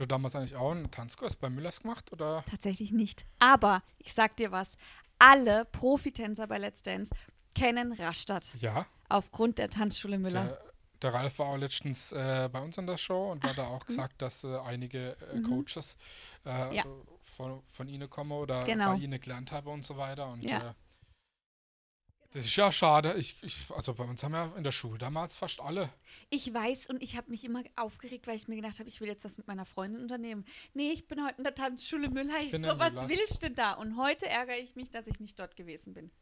Du 0.01 0.07
damals 0.07 0.35
eigentlich 0.35 0.57
auch 0.57 0.71
einen 0.71 0.91
Tanzkurs 0.91 1.37
bei 1.37 1.51
Müllers 1.51 1.83
gemacht? 1.83 2.11
Oder? 2.11 2.43
Tatsächlich 2.51 2.91
nicht. 2.91 3.27
Aber 3.39 3.83
ich 3.99 4.15
sag 4.15 4.35
dir 4.39 4.51
was: 4.51 4.79
alle 5.19 5.67
Profitänzer 5.67 6.47
bei 6.47 6.57
Let's 6.57 6.81
Dance 6.81 7.15
kennen 7.55 7.93
Rastatt. 7.93 8.55
Ja. 8.59 8.87
Aufgrund 9.11 9.59
der 9.59 9.69
Tanzschule 9.69 10.19
Müller. 10.19 10.45
Der, 10.45 10.73
der 11.03 11.13
Ralf 11.13 11.39
war 11.39 11.49
auch 11.49 11.59
letztens 11.59 12.13
äh, 12.13 12.49
bei 12.51 12.61
uns 12.61 12.79
in 12.79 12.87
der 12.87 12.97
Show 12.97 13.31
und 13.31 13.45
Ach, 13.45 13.51
hat 13.51 13.59
da 13.59 13.67
auch 13.67 13.85
gesagt, 13.85 14.23
dass 14.23 14.43
äh, 14.43 14.59
einige 14.61 15.19
äh, 15.35 15.37
mhm. 15.37 15.43
Coaches 15.43 15.99
äh, 16.47 16.77
ja. 16.77 16.85
von, 17.21 17.63
von 17.67 17.87
ihnen 17.87 18.09
kommen 18.09 18.33
oder 18.33 18.65
genau. 18.65 18.95
bei 18.95 19.03
ihnen 19.03 19.21
gelernt 19.21 19.53
haben 19.53 19.69
und 19.69 19.85
so 19.85 19.99
weiter. 19.99 20.31
Und 20.31 20.43
ja. 20.43 20.71
Äh, 20.71 20.75
das 22.33 22.47
ist 22.47 22.57
ja 22.57 22.73
schade. 22.73 23.13
Ich, 23.19 23.37
ich, 23.43 23.71
also 23.77 23.93
bei 23.93 24.05
uns 24.05 24.23
haben 24.23 24.33
ja 24.33 24.51
in 24.57 24.65
der 24.65 24.73
Schule 24.73 24.97
damals 24.97 25.37
fast 25.37 25.61
alle. 25.61 25.91
Ich 26.33 26.55
weiß 26.55 26.87
und 26.87 27.03
ich 27.03 27.17
habe 27.17 27.29
mich 27.29 27.45
immer 27.45 27.65
aufgeregt, 27.75 28.29
weil 28.29 28.37
ich 28.37 28.47
mir 28.47 28.55
gedacht 28.55 28.79
habe, 28.79 28.89
ich 28.89 29.01
will 29.01 29.09
jetzt 29.09 29.25
das 29.25 29.37
mit 29.37 29.49
meiner 29.49 29.65
Freundin 29.65 30.01
unternehmen. 30.01 30.45
Nee, 30.75 30.93
ich 30.93 31.09
bin 31.09 31.25
heute 31.25 31.39
in 31.39 31.45
der 31.45 31.57
Tanzschule 31.57 32.09
Müller. 32.09 32.41
Ich 32.41 32.53
so, 32.53 32.79
was 32.79 32.93
willst 33.09 33.43
du 33.43 33.49
denn 33.49 33.57
da? 33.57 33.73
Und 33.73 33.97
heute 33.97 34.29
ärgere 34.29 34.59
ich 34.59 34.77
mich, 34.77 34.91
dass 34.91 35.09
ich 35.09 35.19
nicht 35.19 35.39
dort 35.41 35.57
gewesen 35.57 35.93
bin. 35.93 36.13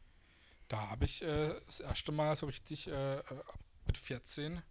Da 0.68 0.88
habe 0.88 1.04
ich 1.04 1.22
äh, 1.22 1.60
das 1.66 1.80
erste 1.80 2.12
Mal 2.12 2.34
so 2.36 2.46
richtig 2.46 2.88
äh, 2.88 3.22
mit 3.86 3.98
14 3.98 4.62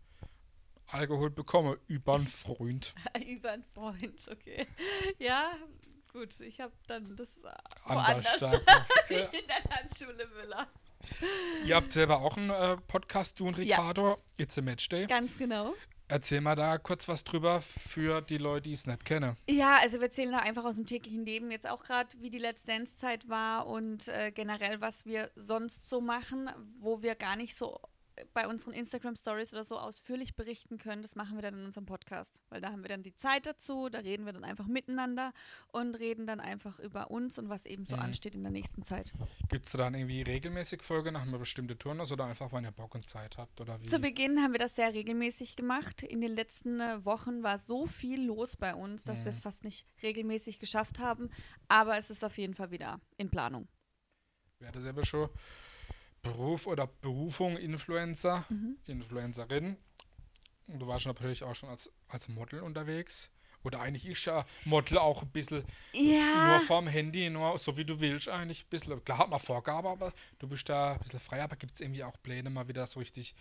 Alkohol 0.87 1.29
bekommen. 1.29 1.77
Über 1.87 2.15
einen 2.15 2.27
Freund. 2.27 2.95
über 3.27 3.51
einen 3.51 3.63
Freund, 3.75 4.27
okay. 4.31 4.65
Ja, 5.19 5.51
gut. 6.11 6.39
Ich 6.39 6.59
habe 6.59 6.73
dann 6.87 7.15
das 7.15 7.29
Anders 7.83 8.35
stark. 8.35 8.63
in 9.09 9.47
der 9.47 9.69
Tanzschule 9.69 10.27
Müller. 10.35 10.67
Ihr 11.65 11.75
habt 11.75 11.93
selber 11.93 12.21
auch 12.21 12.37
einen 12.37 12.49
äh, 12.49 12.77
Podcast, 12.87 13.39
du 13.39 13.47
und 13.47 13.57
Ricardo. 13.57 14.09
Ja. 14.09 14.17
It's 14.37 14.57
a 14.57 14.61
Match 14.61 14.87
Day. 14.89 15.05
Ganz 15.07 15.37
genau. 15.37 15.73
Erzähl 16.09 16.39
mal 16.39 16.55
da 16.55 16.77
kurz 16.77 17.09
was 17.09 17.25
drüber 17.25 17.59
für 17.59 18.21
die 18.21 18.37
Leute, 18.37 18.69
die 18.69 18.73
es 18.73 18.87
nicht 18.87 19.03
kennen. 19.03 19.35
Ja, 19.49 19.77
also 19.81 19.97
wir 19.97 20.03
erzählen 20.03 20.31
da 20.31 20.39
einfach 20.39 20.63
aus 20.63 20.75
dem 20.75 20.85
täglichen 20.85 21.25
Leben 21.25 21.51
jetzt 21.51 21.67
auch 21.67 21.83
gerade, 21.83 22.09
wie 22.19 22.29
die 22.29 22.37
Let's 22.37 22.63
Dance-Zeit 22.63 23.27
war 23.27 23.67
und 23.67 24.07
äh, 24.07 24.31
generell, 24.31 24.79
was 24.79 25.05
wir 25.05 25.29
sonst 25.35 25.89
so 25.89 25.99
machen, 25.99 26.49
wo 26.79 27.01
wir 27.01 27.15
gar 27.15 27.35
nicht 27.35 27.55
so 27.55 27.81
bei 28.33 28.47
unseren 28.47 28.73
Instagram 28.73 29.15
Stories 29.15 29.53
oder 29.53 29.63
so 29.63 29.77
ausführlich 29.77 30.35
berichten 30.35 30.77
können, 30.77 31.01
das 31.01 31.15
machen 31.15 31.35
wir 31.35 31.41
dann 31.41 31.55
in 31.55 31.65
unserem 31.65 31.85
Podcast, 31.85 32.41
weil 32.49 32.61
da 32.61 32.71
haben 32.71 32.83
wir 32.83 32.89
dann 32.89 33.03
die 33.03 33.13
Zeit 33.13 33.45
dazu, 33.45 33.89
da 33.89 33.99
reden 33.99 34.25
wir 34.25 34.33
dann 34.33 34.43
einfach 34.43 34.67
miteinander 34.67 35.33
und 35.67 35.95
reden 35.95 36.27
dann 36.27 36.39
einfach 36.39 36.79
über 36.79 37.11
uns 37.11 37.37
und 37.37 37.49
was 37.49 37.65
eben 37.65 37.85
so 37.85 37.95
mhm. 37.95 38.03
ansteht 38.03 38.35
in 38.35 38.43
der 38.43 38.51
nächsten 38.51 38.83
Zeit. 38.83 39.13
Gibt 39.49 39.65
es 39.65 39.71
dann 39.71 39.93
irgendwie 39.95 40.21
regelmäßig 40.21 40.81
Folge 40.81 41.11
nach 41.11 41.23
einer 41.23 41.39
bestimmten 41.39 41.77
Turnus 41.77 42.11
oder 42.11 42.25
einfach, 42.25 42.51
wann 42.51 42.63
ihr 42.63 42.71
Bock 42.71 42.95
und 42.95 43.07
Zeit 43.07 43.37
habt 43.37 43.61
oder 43.61 43.79
wie? 43.81 43.85
Zu 43.85 43.99
Beginn 43.99 44.41
haben 44.41 44.53
wir 44.53 44.59
das 44.59 44.75
sehr 44.75 44.93
regelmäßig 44.93 45.55
gemacht. 45.55 46.03
In 46.03 46.21
den 46.21 46.31
letzten 46.31 46.79
äh, 46.79 47.03
Wochen 47.05 47.43
war 47.43 47.59
so 47.59 47.85
viel 47.85 48.25
los 48.25 48.55
bei 48.55 48.73
uns, 48.73 49.03
dass 49.03 49.19
mhm. 49.19 49.25
wir 49.25 49.29
es 49.31 49.39
fast 49.39 49.63
nicht 49.63 49.85
regelmäßig 50.01 50.59
geschafft 50.59 50.99
haben, 50.99 51.29
aber 51.67 51.97
es 51.97 52.09
ist 52.09 52.23
auf 52.23 52.37
jeden 52.37 52.53
Fall 52.53 52.71
wieder 52.71 52.99
in 53.17 53.29
Planung. 53.29 53.67
Wer 54.59 54.71
das 54.71 54.83
selber 54.83 55.05
schon 55.05 55.29
Beruf 56.27 56.67
oder 56.67 56.87
Berufung 56.87 57.57
Influencer, 57.57 58.45
mhm. 58.49 58.77
Influencerin. 58.85 59.77
Und 60.67 60.79
du 60.79 60.87
warst 60.87 61.05
natürlich 61.05 61.43
auch 61.43 61.55
schon 61.55 61.69
als, 61.69 61.91
als 62.09 62.27
Model 62.27 62.61
unterwegs. 62.61 63.29
Oder 63.63 63.81
eigentlich 63.81 64.07
ist 64.07 64.25
ja 64.25 64.45
Model 64.65 64.97
auch 64.97 65.23
ein 65.23 65.29
bisschen 65.29 65.63
ja. 65.93 66.51
nur 66.51 66.59
vorm 66.61 66.87
Handy, 66.87 67.29
nur 67.29 67.57
so 67.57 67.75
wie 67.75 67.85
du 67.85 67.99
willst 67.99 68.29
eigentlich 68.29 68.63
ein 68.63 68.69
bisschen. 68.69 69.03
Klar 69.03 69.17
hat 69.17 69.29
man 69.29 69.39
Vorgabe, 69.39 69.89
aber 69.89 70.13
du 70.39 70.47
bist 70.47 70.69
da 70.69 70.93
ein 70.93 70.99
bisschen 70.99 71.19
frei. 71.19 71.43
Aber 71.43 71.55
gibt 71.55 71.73
es 71.75 71.81
irgendwie 71.81 72.03
auch 72.03 72.15
Pläne, 72.21 72.49
mal 72.49 72.67
wieder 72.67 72.85
so 72.87 72.99
richtig 72.99 73.35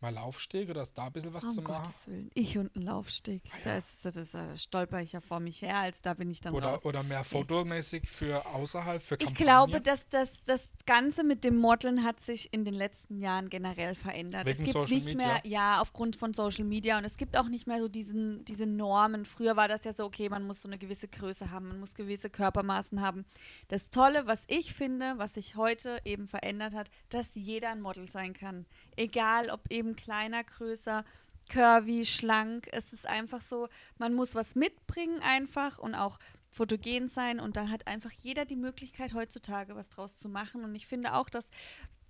mal 0.00 0.12
Laufsteg 0.12 0.70
oder 0.70 0.82
ist 0.82 0.96
da 0.96 1.06
ein 1.06 1.12
bisschen 1.12 1.34
was 1.34 1.44
um 1.44 1.50
zu 1.52 1.62
machen? 1.62 1.82
Gottes 1.84 2.06
Willen. 2.06 2.30
Ich 2.34 2.56
und 2.58 2.74
ein 2.76 2.82
Laufsteg. 2.82 3.42
Ah, 3.50 3.56
ja. 3.58 3.64
da, 3.64 3.76
ist, 3.78 4.04
das, 4.04 4.14
das, 4.14 4.30
da 4.30 4.56
stolper 4.56 5.00
ich 5.00 5.12
ja 5.12 5.20
vor 5.20 5.40
mich 5.40 5.62
her, 5.62 5.78
als 5.78 6.02
da 6.02 6.14
bin 6.14 6.30
ich 6.30 6.40
dann 6.40 6.54
oder, 6.54 6.68
raus. 6.68 6.84
Oder 6.84 7.02
mehr 7.02 7.24
fotomäßig 7.24 8.08
für 8.08 8.46
außerhalb, 8.46 9.02
für 9.02 9.16
Kampagne? 9.16 9.32
Ich 9.32 9.38
glaube, 9.38 9.80
dass 9.80 10.08
das, 10.08 10.42
das 10.44 10.70
Ganze 10.86 11.24
mit 11.24 11.44
dem 11.44 11.56
Modeln 11.56 12.04
hat 12.04 12.20
sich 12.20 12.52
in 12.52 12.64
den 12.64 12.74
letzten 12.74 13.18
Jahren 13.18 13.48
generell 13.48 13.94
verändert. 13.94 14.46
Wegen 14.46 14.58
es 14.58 14.64
gibt 14.64 14.72
Social 14.72 14.94
nicht 14.94 15.06
Media? 15.06 15.26
mehr, 15.26 15.40
ja, 15.44 15.80
aufgrund 15.80 16.16
von 16.16 16.32
Social 16.32 16.64
Media 16.64 16.98
und 16.98 17.04
es 17.04 17.16
gibt 17.16 17.36
auch 17.36 17.48
nicht 17.48 17.66
mehr 17.66 17.80
so 17.80 17.88
diesen, 17.88 18.44
diese 18.44 18.66
Normen. 18.66 19.24
Früher 19.24 19.56
war 19.56 19.68
das 19.68 19.84
ja 19.84 19.92
so, 19.92 20.04
okay, 20.04 20.28
man 20.28 20.46
muss 20.46 20.62
so 20.62 20.68
eine 20.68 20.78
gewisse 20.78 21.08
Größe 21.08 21.50
haben, 21.50 21.68
man 21.68 21.80
muss 21.80 21.94
gewisse 21.94 22.30
Körpermaßen 22.30 23.00
haben. 23.00 23.24
Das 23.68 23.90
Tolle, 23.90 24.26
was 24.26 24.44
ich 24.46 24.74
finde, 24.74 25.14
was 25.16 25.34
sich 25.34 25.56
heute 25.56 25.98
eben 26.04 26.26
verändert 26.26 26.74
hat, 26.74 26.90
dass 27.08 27.34
jeder 27.34 27.70
ein 27.70 27.80
Model 27.80 28.08
sein 28.08 28.32
kann. 28.32 28.66
Egal, 28.96 29.50
ob 29.50 29.70
eben 29.70 29.87
kleiner, 29.96 30.44
größer, 30.44 31.04
curvy, 31.48 32.04
schlank. 32.04 32.68
Es 32.72 32.92
ist 32.92 33.06
einfach 33.06 33.42
so, 33.42 33.68
man 33.98 34.14
muss 34.14 34.34
was 34.34 34.54
mitbringen 34.54 35.20
einfach 35.22 35.78
und 35.78 35.94
auch 35.94 36.18
fotogen 36.50 37.08
sein 37.08 37.40
und 37.40 37.56
dann 37.56 37.70
hat 37.70 37.86
einfach 37.86 38.10
jeder 38.10 38.44
die 38.44 38.56
Möglichkeit 38.56 39.12
heutzutage 39.12 39.76
was 39.76 39.90
draus 39.90 40.16
zu 40.16 40.28
machen 40.28 40.64
und 40.64 40.74
ich 40.74 40.86
finde 40.86 41.14
auch, 41.14 41.28
dass 41.28 41.50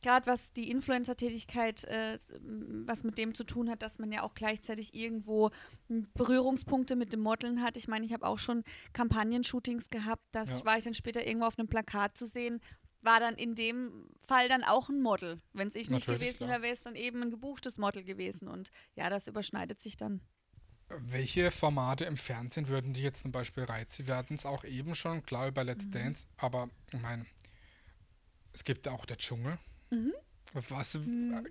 gerade 0.00 0.26
was 0.26 0.52
die 0.52 0.70
Influencer-Tätigkeit, 0.70 1.85
äh, 1.85 2.18
was 2.87 3.04
mit 3.04 3.18
dem 3.18 3.35
zu 3.35 3.44
tun 3.44 3.68
hat, 3.68 3.82
dass 3.82 3.99
man 3.99 4.12
ja 4.12 4.23
auch 4.23 4.35
gleichzeitig 4.35 4.94
irgendwo 4.94 5.50
Berührungspunkte 6.14 6.97
mit 6.97 7.12
dem 7.12 7.20
Modeln 7.20 7.62
hat. 7.62 7.76
Ich 7.76 7.88
meine, 7.88 8.06
ich 8.06 8.12
habe 8.12 8.26
auch 8.26 8.38
schon 8.38 8.62
Kampagnen-Shootings 8.92 9.90
gehabt, 9.90 10.23
das 10.32 10.61
ja. 10.61 10.64
war 10.64 10.78
ich 10.78 10.85
dann 10.85 10.94
später 10.94 11.26
irgendwo 11.26 11.47
auf 11.47 11.58
einem 11.58 11.68
Plakat 11.68 12.16
zu 12.16 12.26
sehen 12.26 12.61
war 13.00 13.21
dann 13.21 13.37
in 13.37 13.55
dem 13.55 14.09
Fall 14.26 14.49
dann 14.49 14.64
auch 14.64 14.88
ein 14.88 15.00
Model. 15.00 15.40
Wenn 15.52 15.69
es 15.69 15.75
ich 15.75 15.90
nicht 15.90 16.07
Natürlich, 16.07 16.33
gewesen 16.35 16.49
wäre, 16.49 16.62
wäre 16.62 16.75
es 16.75 16.83
dann 16.83 16.97
eben 16.97 17.23
ein 17.23 17.31
gebuchtes 17.31 17.78
Model 17.78 18.02
gewesen. 18.05 18.49
Und 18.49 18.71
ja, 18.95 19.09
das 19.11 19.26
überschneidet 19.26 19.81
sich 19.81 19.97
dann. 19.97 20.21
Welche 20.88 21.50
Formate 21.50 22.07
im 22.07 22.17
Fernsehen 22.17 22.69
würden 22.69 22.95
die 22.95 23.02
jetzt 23.02 23.23
zum 23.23 23.31
Beispiel 23.33 23.64
reizen? 23.64 24.07
Wir 24.07 24.17
hatten 24.17 24.35
es 24.35 24.47
auch 24.47 24.64
eben 24.64 24.95
schon, 24.95 25.23
klar, 25.23 25.49
über 25.49 25.62
Let's 25.62 25.87
Mhm. 25.87 25.90
Dance, 25.93 26.26
aber 26.38 26.71
ich 26.93 27.00
meine, 27.00 27.26
es 28.52 28.64
gibt 28.64 28.87
ja 28.87 28.93
auch 28.93 29.05
der 29.05 29.19
Dschungel. 29.19 29.59
Mhm. 29.90 30.14
Was 30.55 30.99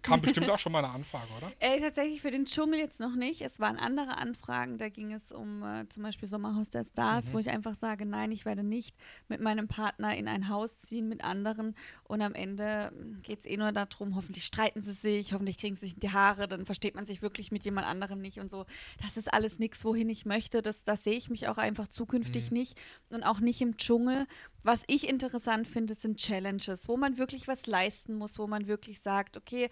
kam 0.01 0.22
bestimmt 0.22 0.50
auch 0.50 0.60
schon 0.60 0.72
mal 0.72 0.84
eine 0.84 0.94
Anfrage, 0.94 1.27
oder? 1.38 1.51
Äh, 1.60 1.80
tatsächlich 1.80 2.22
für 2.22 2.32
den 2.32 2.46
Dschungel 2.46 2.80
jetzt 2.80 3.00
noch 3.00 3.16
nicht. 3.16 3.42
Es 3.42 3.60
waren 3.60 3.77
andere 3.77 4.18
Anfragen. 4.18 4.77
Da 4.77 4.89
ging 4.89 5.13
es 5.13 5.32
um 5.32 5.63
äh, 5.63 5.88
zum 5.89 6.04
Beispiel 6.04 6.27
Sommerhaus 6.27 6.70
der 6.70 6.84
Stars, 6.84 7.34
wo 7.34 7.39
ich 7.39 7.50
einfach 7.50 7.75
sage, 7.75 8.06
nein, 8.06 8.32
ich 8.32 8.46
werde 8.46 8.63
nicht 8.63 8.96
mit 9.27 9.42
meinem 9.42 9.68
Partner 9.68 10.16
in 10.16 10.27
ein 10.27 10.50
Haus 10.50 10.77
ziehen 10.77 11.08
mit 11.08 11.24
anderen. 11.24 11.75
Und 12.04 12.22
am 12.22 12.34
Ende 12.34 12.92
geht 13.24 13.39
es 13.39 13.46
eh 13.46 13.58
nur 13.58 13.72
darum, 13.72 14.16
hoffentlich 14.16 14.46
streiten 14.46 14.82
sie 14.82 14.94
sich, 14.94 15.34
hoffentlich 15.34 15.58
kriegen 15.58 15.75
sie 15.75 15.88
sich 15.88 15.94
in 15.96 16.00
die 16.00 16.12
Haare, 16.12 16.48
dann 16.48 16.66
versteht 16.66 16.96
man 16.96 17.06
sich 17.06 17.22
wirklich 17.22 17.51
mit 17.51 17.66
jemand 17.66 17.88
anderem 17.88 18.20
nicht 18.20 18.39
und 18.39 18.50
so. 18.50 18.66
Das 19.01 19.18
ist 19.18 19.34
alles 19.34 19.60
nichts, 19.60 19.84
wohin 19.86 20.10
ich 20.10 20.25
möchte. 20.25 20.62
Das, 20.62 20.84
das 20.84 21.04
sehe 21.04 21.16
ich 21.16 21.30
mich 21.30 21.48
auch 21.48 21.58
einfach 21.58 21.88
zukünftig 21.88 22.51
nicht 22.51 22.77
und 23.10 23.24
auch 23.24 23.39
nicht 23.39 23.62
im 23.62 23.77
Dschungel. 23.77 24.25
Was 24.63 24.84
ich 24.88 25.08
interessant 25.08 25.68
finde, 25.68 25.96
sind 25.96 26.18
Challenges, 26.18 26.88
wo 26.88 26.98
man 26.98 27.18
wirklich 27.18 27.48
was 27.48 27.68
leisten 27.68 28.16
muss, 28.16 28.38
wo 28.38 28.48
man 28.48 28.68
wirklich 28.68 28.87
sagt, 28.94 29.38
okay, 29.38 29.70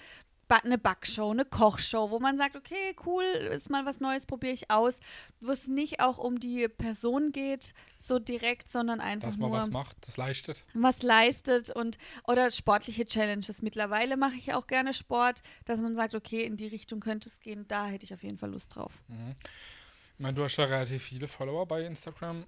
eine 0.50 0.78
Backshow, 0.78 1.32
eine 1.32 1.46
Kochshow, 1.46 2.12
wo 2.12 2.20
man 2.20 2.38
sagt, 2.38 2.56
okay, 2.56 2.96
cool, 3.06 3.24
ist 3.24 3.70
mal 3.70 3.86
was 3.86 4.00
Neues, 4.00 4.26
probiere 4.26 4.54
ich 4.54 4.70
aus, 4.70 5.00
wo 5.40 5.52
es 5.52 5.68
nicht 5.68 6.00
auch 6.00 6.18
um 6.18 6.40
die 6.40 6.68
Person 6.68 7.32
geht, 7.32 7.74
so 7.98 8.20
direkt, 8.20 8.70
sondern 8.72 9.00
einfach 9.00 9.30
Dass 9.30 9.38
man 9.38 9.50
nur 9.50 9.60
was 9.60 9.70
macht, 9.72 10.08
das 10.08 10.18
leistet. 10.18 10.64
was 10.74 11.02
leistet 11.02 11.70
und 11.72 11.98
oder 12.26 12.52
sportliche 12.52 13.06
Challenges. 13.06 13.62
Mittlerweile 13.62 14.18
mache 14.18 14.36
ich 14.36 14.54
auch 14.54 14.68
gerne 14.68 14.94
Sport, 14.94 15.42
dass 15.66 15.80
man 15.80 15.96
sagt, 15.96 16.16
okay, 16.16 16.44
in 16.44 16.58
die 16.58 16.68
Richtung 16.68 17.00
könnte 17.00 17.30
es 17.30 17.40
gehen, 17.40 17.68
da 17.68 17.88
hätte 17.88 18.06
ich 18.06 18.14
auf 18.14 18.24
jeden 18.24 18.38
Fall 18.38 18.52
Lust 18.52 18.76
drauf. 18.76 18.94
Ich 19.10 20.20
meine, 20.20 20.36
du 20.36 20.44
hast 20.44 20.58
ja 20.58 20.66
relativ 20.66 21.04
viele 21.04 21.28
Follower 21.28 21.66
bei 21.66 21.84
Instagram 21.84 22.46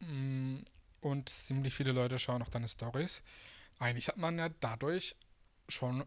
mm, 0.00 0.58
und 1.00 1.28
ziemlich 1.28 1.74
viele 1.74 1.92
Leute 1.92 2.18
schauen 2.18 2.42
auch 2.42 2.48
deine 2.48 2.68
Stories. 2.68 3.22
Eigentlich 3.78 4.08
hat 4.08 4.16
man 4.16 4.38
ja 4.38 4.48
dadurch 4.60 5.14
schon 5.68 6.04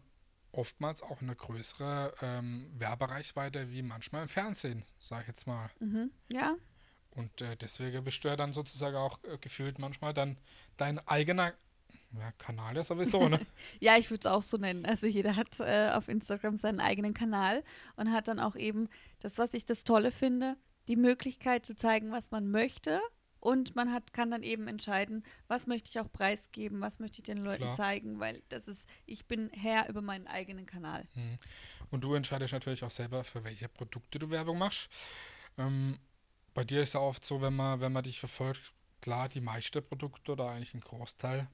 oftmals 0.52 1.02
auch 1.02 1.22
eine 1.22 1.34
größere 1.34 2.12
ähm, 2.20 2.70
Werbereichweite 2.74 3.70
wie 3.70 3.82
manchmal 3.82 4.22
im 4.22 4.28
Fernsehen, 4.28 4.84
sag 4.98 5.22
ich 5.22 5.28
jetzt 5.28 5.46
mal. 5.46 5.70
Mhm. 5.80 6.10
Ja, 6.30 6.56
Und 7.10 7.40
äh, 7.40 7.56
deswegen 7.56 8.04
bist 8.04 8.22
du 8.24 8.28
ja 8.28 8.36
dann 8.36 8.52
sozusagen 8.52 8.96
auch 8.96 9.18
äh, 9.24 9.38
gefühlt 9.38 9.78
manchmal 9.78 10.12
dann 10.12 10.38
dein 10.76 10.98
eigener 11.08 11.54
ja, 12.18 12.32
Kanal 12.32 12.76
ja 12.76 12.84
sowieso, 12.84 13.28
ne? 13.28 13.40
Ja, 13.80 13.96
ich 13.96 14.10
würde 14.10 14.28
es 14.28 14.34
auch 14.34 14.42
so 14.42 14.56
nennen. 14.56 14.84
Also 14.84 15.06
jeder 15.06 15.36
hat 15.36 15.58
äh, 15.60 15.90
auf 15.90 16.08
Instagram 16.08 16.56
seinen 16.56 16.80
eigenen 16.80 17.14
Kanal 17.14 17.62
und 17.96 18.12
hat 18.12 18.28
dann 18.28 18.40
auch 18.40 18.56
eben 18.56 18.88
das, 19.20 19.38
was 19.38 19.54
ich 19.54 19.64
das 19.64 19.84
Tolle 19.84 20.10
finde, 20.10 20.56
die 20.88 20.96
Möglichkeit 20.96 21.64
zu 21.64 21.74
zeigen, 21.74 22.10
was 22.10 22.30
man 22.30 22.50
möchte. 22.50 23.00
Und 23.42 23.74
man 23.74 23.92
hat, 23.92 24.12
kann 24.12 24.30
dann 24.30 24.44
eben 24.44 24.68
entscheiden, 24.68 25.24
was 25.48 25.66
möchte 25.66 25.90
ich 25.90 25.98
auch 25.98 26.10
preisgeben, 26.12 26.80
was 26.80 27.00
möchte 27.00 27.18
ich 27.18 27.24
den 27.24 27.40
Leuten 27.40 27.64
Klar. 27.64 27.74
zeigen, 27.74 28.20
weil 28.20 28.40
das 28.50 28.68
ist, 28.68 28.88
ich 29.04 29.26
bin 29.26 29.50
Herr 29.50 29.88
über 29.88 30.00
meinen 30.00 30.28
eigenen 30.28 30.64
Kanal. 30.64 31.08
Und 31.90 32.02
du 32.02 32.14
entscheidest 32.14 32.52
natürlich 32.52 32.84
auch 32.84 32.90
selber, 32.92 33.24
für 33.24 33.42
welche 33.42 33.68
Produkte 33.68 34.20
du 34.20 34.30
Werbung 34.30 34.58
machst. 34.58 34.88
Ähm, 35.58 35.98
bei 36.54 36.62
dir 36.62 36.82
ist 36.82 36.94
ja 36.94 37.00
oft 37.00 37.24
so, 37.24 37.42
wenn 37.42 37.56
man, 37.56 37.80
wenn 37.80 37.92
man 37.92 38.04
dich 38.04 38.20
verfolgt, 38.20 38.72
klar, 39.00 39.28
die 39.28 39.40
meisten 39.40 39.84
Produkte 39.84 40.32
oder 40.32 40.48
eigentlich 40.48 40.74
ein 40.74 40.80
Großteil 40.80 41.48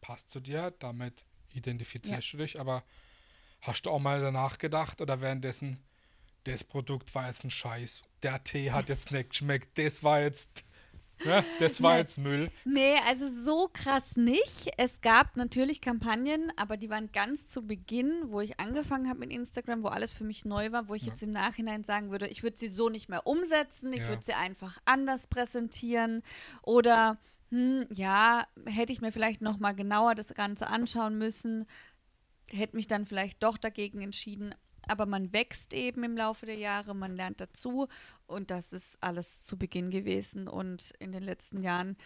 passt 0.00 0.30
zu 0.30 0.38
dir, 0.38 0.72
damit 0.78 1.26
identifizierst 1.54 2.34
du 2.34 2.36
dich, 2.36 2.60
aber 2.60 2.84
hast 3.62 3.86
du 3.86 3.90
auch 3.90 3.98
mal 3.98 4.20
danach 4.20 4.58
gedacht 4.58 5.00
oder 5.00 5.20
währenddessen, 5.20 5.82
das 6.44 6.62
Produkt 6.62 7.12
war 7.16 7.26
jetzt 7.26 7.42
ein 7.42 7.50
Scheiß, 7.50 8.02
der 8.22 8.44
Tee 8.44 8.70
hat 8.70 8.88
jetzt 8.88 9.10
nicht 9.10 9.30
geschmeckt, 9.30 9.76
das 9.76 10.04
war 10.04 10.20
jetzt, 10.20 10.62
ne, 11.24 11.44
das 11.60 11.82
war 11.82 11.94
Nee. 11.94 11.98
jetzt 12.00 12.18
Müll. 12.18 12.50
Nee, 12.64 12.96
also 13.06 13.26
so 13.26 13.68
krass 13.72 14.16
nicht. 14.16 14.70
Es 14.76 15.00
gab 15.00 15.36
natürlich 15.36 15.80
Kampagnen, 15.80 16.52
aber 16.56 16.76
die 16.76 16.90
waren 16.90 17.10
ganz 17.12 17.46
zu 17.46 17.66
Beginn, 17.66 18.12
wo 18.26 18.40
ich 18.40 18.58
angefangen 18.60 19.08
habe 19.08 19.20
mit 19.20 19.32
Instagram, 19.32 19.82
wo 19.82 19.88
alles 19.88 20.12
für 20.12 20.24
mich 20.24 20.44
neu 20.44 20.72
war, 20.72 20.88
wo 20.88 20.94
ich 20.94 21.02
Ja. 21.02 21.12
jetzt 21.12 21.22
im 21.22 21.32
Nachhinein 21.32 21.84
sagen 21.84 22.10
würde, 22.10 22.26
ich 22.28 22.42
würde 22.42 22.56
sie 22.56 22.68
so 22.68 22.88
nicht 22.88 23.08
mehr 23.08 23.26
umsetzen, 23.26 23.92
ich 23.92 24.00
Ja. 24.00 24.08
würde 24.08 24.22
sie 24.22 24.34
einfach 24.34 24.78
anders 24.84 25.26
präsentieren 25.26 26.22
oder 26.62 27.18
hm, 27.50 27.86
ja, 27.92 28.46
hätte 28.66 28.92
ich 28.94 29.02
mir 29.02 29.12
vielleicht 29.12 29.42
noch 29.42 29.58
mal 29.58 29.72
genauer 29.72 30.14
das 30.14 30.28
Ganze 30.28 30.68
anschauen 30.68 31.18
müssen, 31.18 31.66
hätte 32.48 32.76
mich 32.76 32.86
dann 32.86 33.04
vielleicht 33.04 33.42
doch 33.42 33.58
dagegen 33.58 34.00
entschieden. 34.00 34.54
Aber 34.88 35.06
man 35.06 35.32
wächst 35.32 35.74
eben 35.74 36.02
im 36.04 36.16
Laufe 36.16 36.46
der 36.46 36.56
Jahre, 36.56 36.94
man 36.94 37.14
lernt 37.16 37.40
dazu 37.40 37.88
und 38.26 38.50
das 38.50 38.72
ist 38.72 38.96
alles 39.02 39.42
zu 39.42 39.56
Beginn 39.56 39.90
gewesen 39.90 40.48
und 40.48 40.92
in 40.98 41.12
den 41.12 41.22
letzten 41.22 41.62
Jahren 41.62 41.96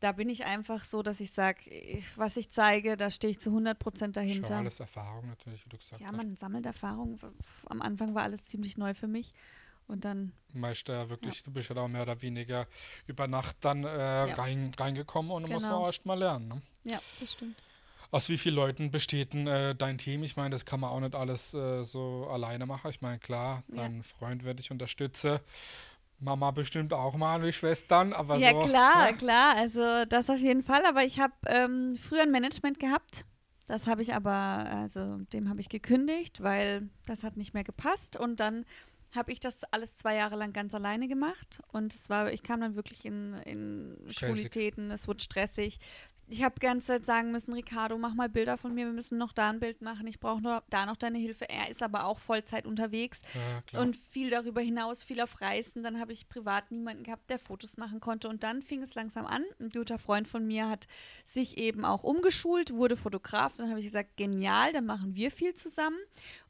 da 0.00 0.12
bin 0.12 0.28
ich 0.28 0.44
einfach 0.44 0.84
so, 0.84 1.02
dass 1.02 1.18
ich 1.18 1.32
sage, 1.32 1.58
was 2.14 2.36
ich 2.36 2.50
zeige, 2.52 2.96
da 2.96 3.10
stehe 3.10 3.32
ich 3.32 3.40
zu 3.40 3.50
100 3.50 3.76
Prozent 3.80 4.14
Schon 4.14 4.24
dahinter. 4.26 4.56
alles 4.58 4.78
Erfahrung 4.78 5.26
natürlich, 5.26 5.64
wie 5.64 5.70
du 5.70 5.76
gesagt 5.76 6.00
Ja, 6.00 6.06
hast. 6.06 6.16
man 6.16 6.36
sammelt 6.36 6.66
Erfahrung. 6.66 7.18
Am 7.66 7.82
Anfang 7.82 8.14
war 8.14 8.22
alles 8.22 8.44
ziemlich 8.44 8.76
neu 8.78 8.94
für 8.94 9.08
mich. 9.08 9.32
Und 9.88 10.04
dann, 10.04 10.30
Meist 10.52 10.86
ja 10.86 11.08
wirklich, 11.08 11.42
du 11.42 11.50
bist 11.50 11.68
ja 11.70 11.74
da 11.74 11.88
mehr 11.88 12.02
oder 12.02 12.22
weniger 12.22 12.68
über 13.08 13.26
Nacht 13.26 13.56
dann 13.62 13.82
äh, 13.82 13.88
rein, 14.34 14.70
reingekommen 14.78 15.32
und 15.32 15.42
dann 15.42 15.50
muss 15.50 15.62
man 15.64 15.72
Genau. 15.72 15.82
auch 15.82 15.86
erst 15.88 16.06
mal 16.06 16.14
lernen. 16.16 16.46
Ne? 16.46 16.62
ja, 16.84 17.00
das 17.18 17.32
stimmt. 17.32 17.56
Aus 18.10 18.28
wie 18.30 18.38
vielen 18.38 18.54
Leuten 18.54 18.90
besteht 18.90 19.34
denn, 19.34 19.46
äh, 19.46 19.74
dein 19.74 19.98
Team? 19.98 20.22
Ich 20.22 20.36
meine, 20.36 20.50
das 20.50 20.64
kann 20.64 20.80
man 20.80 20.90
auch 20.90 21.00
nicht 21.00 21.14
alles 21.14 21.52
äh, 21.52 21.82
so 21.84 22.26
alleine 22.30 22.64
machen. 22.64 22.90
Ich 22.90 23.02
meine, 23.02 23.18
klar, 23.18 23.64
Ja. 23.68 23.82
dein 23.82 24.02
Freund 24.02 24.44
wird 24.44 24.58
dich 24.58 24.70
unterstützen. 24.70 25.38
Mama 26.20 26.50
bestimmt 26.50 26.92
auch 26.92 27.14
mal, 27.14 27.40
die 27.42 27.52
Schwestern, 27.52 28.12
aber 28.12 28.38
ja, 28.38 28.52
so. 28.52 28.62
klar, 28.62 29.10
ne? 29.10 29.16
klar. 29.16 29.56
Also 29.56 30.04
das 30.06 30.28
auf 30.30 30.38
jeden 30.38 30.62
Fall. 30.62 30.84
Aber 30.86 31.04
ich 31.04 31.20
habe 31.20 31.34
ähm, 31.46 31.96
früher 31.96 32.22
ein 32.22 32.30
Management 32.30 32.80
gehabt. 32.80 33.24
Das 33.66 33.86
habe 33.86 34.00
ich 34.02 34.14
aber, 34.14 34.32
also 34.32 35.18
dem 35.34 35.48
habe 35.50 35.60
ich 35.60 35.68
gekündigt, 35.68 36.42
weil 36.42 36.88
das 37.06 37.22
hat 37.22 37.36
nicht 37.36 37.52
mehr 37.52 37.64
gepasst. 37.64 38.16
Und 38.16 38.40
dann 38.40 38.64
habe 39.14 39.32
ich 39.32 39.40
das 39.40 39.64
alles 39.64 39.96
zwei 39.96 40.16
Jahre 40.16 40.36
lang 40.36 40.52
ganz 40.52 40.74
alleine 40.74 41.06
gemacht. 41.08 41.60
Und 41.72 41.94
es 41.94 42.08
war, 42.10 42.32
ich 42.32 42.42
kam 42.42 42.60
dann 42.60 42.76
wirklich 42.76 43.04
in, 43.04 43.34
in. 43.44 43.96
Schwulitäten, 44.08 44.90
es 44.90 45.06
wurde 45.06 45.22
stressig. 45.22 45.78
Ich 46.30 46.42
habe 46.42 46.54
die 46.56 46.66
ganze 46.66 46.88
Zeit 46.88 47.06
sagen 47.06 47.32
müssen, 47.32 47.54
Ricardo, 47.54 47.96
mach 47.96 48.14
mal 48.14 48.28
Bilder 48.28 48.58
von 48.58 48.74
mir, 48.74 48.84
wir 48.84 48.92
müssen 48.92 49.16
noch 49.16 49.32
da 49.32 49.48
ein 49.48 49.60
Bild 49.60 49.80
machen, 49.80 50.06
ich 50.06 50.20
brauche 50.20 50.42
nur 50.42 50.62
da 50.68 50.84
noch 50.84 50.96
deine 50.96 51.18
Hilfe. 51.18 51.48
Er 51.48 51.70
ist 51.70 51.82
aber 51.82 52.04
auch 52.04 52.18
Vollzeit 52.18 52.66
unterwegs 52.66 53.22
Ja, 53.72 53.80
und 53.80 53.96
viel 53.96 54.28
darüber 54.28 54.60
hinaus, 54.60 55.02
viel 55.02 55.22
auf 55.22 55.40
Reisen. 55.40 55.82
Dann 55.82 55.98
habe 55.98 56.12
ich 56.12 56.28
privat 56.28 56.70
niemanden 56.70 57.02
gehabt, 57.02 57.30
der 57.30 57.38
Fotos 57.38 57.78
machen 57.78 58.00
konnte. 58.00 58.28
Und 58.28 58.42
dann 58.42 58.60
fing 58.60 58.82
es 58.82 58.94
langsam 58.94 59.24
an. 59.26 59.42
Ein 59.58 59.70
guter 59.70 59.98
Freund 59.98 60.28
von 60.28 60.46
mir 60.46 60.68
hat 60.68 60.86
sich 61.24 61.56
eben 61.56 61.84
auch 61.84 62.04
umgeschult, 62.04 62.74
wurde 62.74 62.96
Fotograf. 62.96 63.56
Dann 63.56 63.70
habe 63.70 63.78
ich 63.78 63.86
gesagt, 63.86 64.16
genial, 64.16 64.72
dann 64.72 64.84
machen 64.84 65.14
wir 65.14 65.30
viel 65.30 65.54
zusammen. 65.54 65.98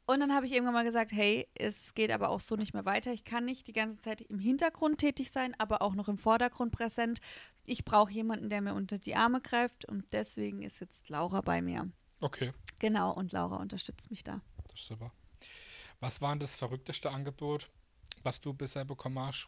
Und 0.09 0.21
dann 0.21 0.33
habe 0.33 0.47
ich 0.47 0.53
irgendwann 0.53 0.73
mal 0.73 0.83
gesagt, 0.83 1.11
hey, 1.11 1.47
es 1.53 1.93
geht 1.93 2.09
aber 2.09 2.29
auch 2.29 2.39
so 2.39 2.55
nicht 2.55 2.73
mehr 2.73 2.83
weiter. 2.83 3.13
Ich 3.13 3.25
kann 3.25 3.45
nicht 3.45 3.67
die 3.67 3.73
ganze 3.73 3.99
Zeit 4.01 4.21
im 4.21 4.39
Hintergrund 4.39 4.97
tätig 4.97 5.29
sein, 5.29 5.53
aber 5.59 5.83
auch 5.83 5.93
noch 5.93 6.07
im 6.07 6.17
Vordergrund 6.17 6.71
präsent. 6.71 7.19
Ich 7.63 7.85
brauche 7.85 8.11
jemanden, 8.11 8.49
der 8.49 8.61
mir 8.61 8.73
unter 8.73 8.97
die 8.97 9.13
Arme 9.13 9.39
greift. 9.39 9.85
Und 9.85 10.11
deswegen 10.11 10.63
ist 10.63 10.81
jetzt 10.81 11.09
Laura 11.09 11.41
bei 11.41 11.61
mir. 11.61 11.91
okay, 12.21 12.53
Genau, 12.79 13.13
und 13.13 13.33
Laura 13.33 13.57
unterstützt 13.57 14.09
mich 14.09 14.23
da. 14.23 14.41
das 14.71 14.81
ist 14.81 14.87
super. 14.87 15.11
Was 15.99 16.21
war 16.21 16.31
denn 16.31 16.39
das 16.39 16.55
verrückteste 16.55 17.11
Angebot, 17.11 17.69
was 18.23 18.41
du 18.41 18.51
bisher 18.51 18.85
bekommen 18.85 19.19
hast? 19.19 19.47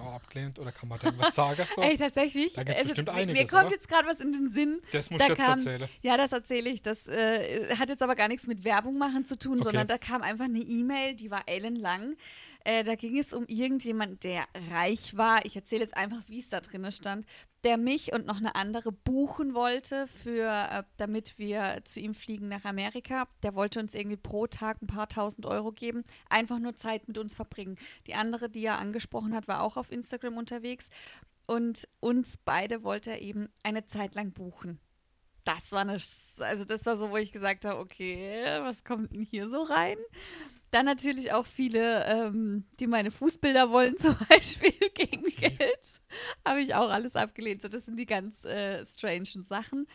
Auch 0.00 0.14
abgelehnt? 0.14 0.58
Oder 0.58 0.72
kann 0.72 0.88
man 0.88 0.98
da 0.98 1.06
irgendwas 1.06 1.34
sagen? 1.34 1.62
So? 1.76 1.82
Ey, 1.82 1.96
tatsächlich. 1.96 2.52
Da 2.54 2.62
gibt's 2.64 2.82
bestimmt 2.82 3.08
mir- 3.08 3.14
Mir 3.14 3.20
einiges, 3.20 3.50
kommt 3.50 3.64
oder? 3.66 3.74
jetzt 3.74 3.88
gerade 3.88 4.06
was 4.08 4.20
in 4.20 4.32
den 4.32 4.50
Sinn. 4.50 4.80
Das 4.92 5.10
muss 5.10 5.18
da 5.18 5.24
ich 5.24 5.28
jetzt 5.30 5.38
kam- 5.40 5.58
erzählen. 5.58 5.88
Ja, 6.02 6.16
das 6.16 6.32
erzähle 6.32 6.70
ich. 6.70 6.82
Das 6.82 7.06
äh, 7.06 7.74
hat 7.76 7.88
jetzt 7.88 8.02
aber 8.02 8.14
gar 8.16 8.28
nichts 8.28 8.46
mit 8.46 8.64
Werbung 8.64 8.98
machen 8.98 9.24
zu 9.26 9.38
tun, 9.38 9.54
Okay. 9.54 9.64
sondern 9.64 9.86
da 9.88 9.98
kam 9.98 10.22
einfach 10.22 10.44
eine 10.46 10.60
E-Mail, 10.60 11.14
die 11.14 11.30
war 11.30 11.42
ellenlang. 11.46 12.16
Äh, 12.64 12.84
da 12.84 12.94
ging 12.94 13.18
es 13.18 13.32
um 13.32 13.44
irgendjemand, 13.48 14.22
der 14.24 14.44
reich 14.70 15.16
war. 15.16 15.44
Ich 15.44 15.56
erzähle 15.56 15.82
jetzt 15.82 15.96
einfach, 15.96 16.20
wie 16.28 16.38
es 16.38 16.48
da 16.48 16.60
drin 16.60 16.90
stand, 16.92 17.26
der 17.64 17.76
mich 17.76 18.12
und 18.12 18.26
noch 18.26 18.38
eine 18.38 18.54
andere 18.54 18.92
buchen 18.92 19.54
wollte, 19.54 20.06
für, 20.06 20.48
äh, 20.48 20.82
damit 20.96 21.38
wir 21.38 21.80
zu 21.84 22.00
ihm 22.00 22.14
fliegen 22.14 22.48
nach 22.48 22.64
Amerika. 22.64 23.28
Der 23.42 23.54
wollte 23.54 23.80
uns 23.80 23.94
irgendwie 23.94 24.16
pro 24.16 24.46
Tag 24.46 24.82
ein 24.82 24.86
paar 24.86 25.08
tausend 25.08 25.46
Euro 25.46 25.72
geben, 25.72 26.02
einfach 26.28 26.58
nur 26.58 26.74
Zeit 26.74 27.08
mit 27.08 27.18
uns 27.18 27.34
verbringen. 27.34 27.78
Die 28.06 28.14
andere, 28.14 28.48
die 28.50 28.64
er 28.64 28.78
angesprochen 28.78 29.34
hat, 29.34 29.48
war 29.48 29.62
auch 29.62 29.76
auf 29.76 29.92
Instagram 29.92 30.36
unterwegs. 30.36 30.88
Und 31.46 31.88
uns 32.00 32.36
beide 32.44 32.82
wollte 32.82 33.10
er 33.10 33.20
eben 33.20 33.48
eine 33.62 33.86
Zeit 33.86 34.14
lang 34.14 34.32
buchen 34.32 34.80
das 35.44 35.72
war 35.72 35.80
eine, 35.80 35.94
also 35.94 36.64
das 36.64 36.86
war 36.86 36.96
so, 36.96 37.10
wo 37.10 37.16
ich 37.16 37.32
gesagt 37.32 37.64
habe, 37.64 37.78
okay, 37.78 38.60
was 38.60 38.84
kommt 38.84 39.12
denn 39.12 39.22
hier 39.22 39.48
so 39.48 39.62
rein? 39.62 39.98
Dann 40.72 40.86
natürlich 40.86 41.32
auch 41.32 41.44
viele, 41.44 42.04
ähm, 42.06 42.64
die 42.80 42.86
meine 42.86 43.10
Fußbilder 43.10 43.70
wollen, 43.70 43.96
zum 43.98 44.16
Beispiel 44.28 44.72
gegen 44.94 45.24
Geld. 45.24 45.92
Habe 46.44 46.60
ich 46.62 46.74
auch 46.74 46.88
alles 46.88 47.14
abgelehnt. 47.14 47.62
So, 47.62 47.68
das 47.68 47.84
sind 47.84 47.96
die 47.96 48.06
ganz 48.06 48.42
äh, 48.44 48.84
strangen 48.86 49.44
Sachen. 49.48 49.86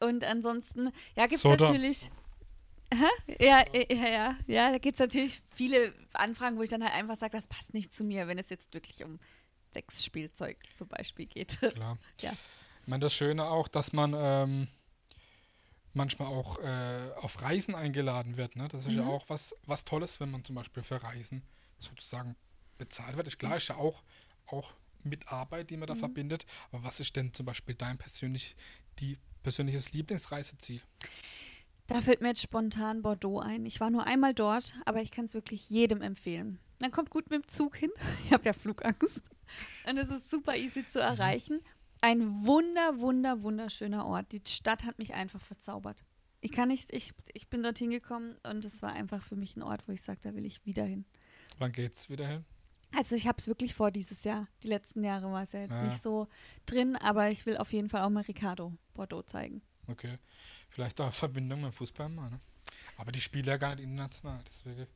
Und 0.00 0.24
ansonsten, 0.24 0.90
ja, 1.16 1.26
gibt 1.26 1.38
es 1.38 1.44
natürlich. 1.44 2.10
Ja, 2.92 3.08
ja, 3.40 3.64
ja, 3.72 4.08
ja, 4.08 4.36
ja, 4.46 4.70
da 4.70 4.78
gibt 4.78 4.96
es 4.96 5.00
natürlich 5.00 5.42
viele 5.54 5.92
Anfragen, 6.12 6.56
wo 6.56 6.62
ich 6.62 6.70
dann 6.70 6.84
halt 6.84 6.94
einfach 6.94 7.16
sage, 7.16 7.36
das 7.36 7.46
passt 7.46 7.72
nicht 7.72 7.94
zu 7.94 8.04
mir, 8.04 8.28
wenn 8.28 8.38
es 8.38 8.48
jetzt 8.48 8.72
wirklich 8.74 9.02
um 9.04 9.18
Sexspielzeug 9.72 10.56
zum 10.76 10.88
Beispiel 10.88 11.26
geht. 11.26 11.58
Klar. 11.60 11.98
Ja. 12.20 12.32
Ich 12.82 12.88
meine, 12.88 13.00
das 13.00 13.14
Schöne 13.14 13.44
auch, 13.46 13.66
dass 13.66 13.92
man 13.92 14.14
ähm, 14.16 14.68
manchmal 15.96 16.28
auch 16.28 16.58
äh, 16.58 17.10
auf 17.22 17.40
Reisen 17.42 17.74
eingeladen 17.74 18.36
wird. 18.36 18.56
Ne? 18.56 18.68
Das 18.68 18.84
ist 18.86 18.94
ja 18.94 19.02
Mhm. 19.02 19.08
auch 19.10 19.28
was, 19.28 19.54
was 19.64 19.84
Tolles, 19.84 20.20
wenn 20.20 20.30
man 20.30 20.44
zum 20.44 20.54
Beispiel 20.54 20.82
für 20.82 21.02
Reisen 21.02 21.42
sozusagen 21.78 22.36
bezahlt 22.78 23.16
wird. 23.16 23.26
Ist 23.26 23.38
klar, 23.38 23.56
ist 23.56 23.68
ja 23.68 23.76
auch, 23.76 24.02
auch 24.46 24.74
mit 25.02 25.28
Arbeit, 25.32 25.70
die 25.70 25.76
man 25.76 25.86
da 25.88 25.94
Mhm. 25.94 25.98
verbindet. 26.00 26.46
Aber 26.70 26.84
was 26.84 27.00
ist 27.00 27.16
denn 27.16 27.32
zum 27.32 27.46
Beispiel 27.46 27.74
dein 27.74 27.96
persönlich, 27.98 28.56
die 28.98 29.18
persönliches 29.42 29.92
Lieblingsreiseziel? 29.92 30.82
Da 31.86 32.02
fällt 32.02 32.20
mir 32.20 32.28
jetzt 32.28 32.42
spontan 32.42 33.02
Bordeaux 33.02 33.38
ein. 33.40 33.64
Ich 33.64 33.80
war 33.80 33.90
nur 33.90 34.06
einmal 34.06 34.34
dort, 34.34 34.74
aber 34.84 35.00
ich 35.02 35.10
kann 35.12 35.26
es 35.26 35.34
wirklich 35.34 35.70
jedem 35.70 36.02
empfehlen. 36.02 36.58
Man 36.80 36.90
kommt 36.90 37.10
gut 37.10 37.30
mit 37.30 37.42
dem 37.44 37.48
Zug 37.48 37.76
hin. 37.76 37.90
Ich 38.26 38.32
habe 38.32 38.44
ja 38.44 38.52
Flugangst. 38.52 39.22
Und 39.88 39.96
es 39.96 40.10
ist 40.10 40.28
super 40.28 40.56
easy 40.56 40.84
zu 40.88 40.98
erreichen. 40.98 41.60
Ein 42.00 42.44
wunder, 42.46 43.00
wunder, 43.00 43.42
wunderschöner 43.42 44.06
Ort. 44.06 44.32
Die 44.32 44.42
Stadt 44.46 44.84
hat 44.84 44.98
mich 44.98 45.14
einfach 45.14 45.40
verzaubert. 45.40 46.04
Ich 46.40 46.52
kann 46.52 46.68
nicht, 46.68 46.92
ich, 46.92 47.12
ich 47.32 47.48
bin 47.48 47.62
dorthin 47.62 47.90
gekommen 47.90 48.36
und 48.44 48.64
es 48.64 48.82
war 48.82 48.92
einfach 48.92 49.22
für 49.22 49.36
mich 49.36 49.56
ein 49.56 49.62
Ort, 49.62 49.88
wo 49.88 49.92
ich 49.92 50.02
sage, 50.02 50.20
da 50.22 50.34
will 50.34 50.44
ich 50.44 50.64
wieder 50.66 50.84
hin. 50.84 51.04
Wann 51.58 51.72
geht's 51.72 52.08
wieder 52.10 52.26
hin? 52.26 52.44
Also 52.94 53.16
ich 53.16 53.26
habe 53.26 53.38
es 53.38 53.48
wirklich 53.48 53.74
vor 53.74 53.90
dieses 53.90 54.22
Jahr. 54.24 54.46
Die 54.62 54.68
letzten 54.68 55.02
Jahre 55.02 55.30
war 55.32 55.42
es 55.42 55.52
ja 55.52 55.60
jetzt 55.60 55.72
Ja. 55.72 55.82
nicht 55.82 56.02
so 56.02 56.28
drin, 56.66 56.94
aber 56.96 57.30
ich 57.30 57.44
will 57.46 57.56
auf 57.56 57.72
jeden 57.72 57.88
Fall 57.88 58.02
auch 58.02 58.10
mal 58.10 58.22
Ricardo 58.22 58.72
Bordeaux 58.94 59.22
zeigen. 59.22 59.62
Okay. 59.88 60.18
Vielleicht 60.68 61.00
auch 61.00 61.12
Verbindung 61.12 61.62
mit 61.62 61.74
Fußball 61.74 62.08
mal. 62.08 62.30
Ne? 62.30 62.40
Aber 62.96 63.10
die 63.12 63.20
spielen 63.20 63.46
ja 63.46 63.56
gar 63.56 63.74
nicht 63.74 63.84
international. 63.84 64.40
Deswegen 64.46 64.86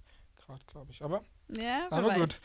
gerade, 0.51 0.65
glaube 0.67 0.93
ich. 0.93 1.03
Aber 1.03 1.23
Ja, 1.49 1.87
Aber 1.91 2.09
weiß, 2.09 2.19
gut. 2.19 2.41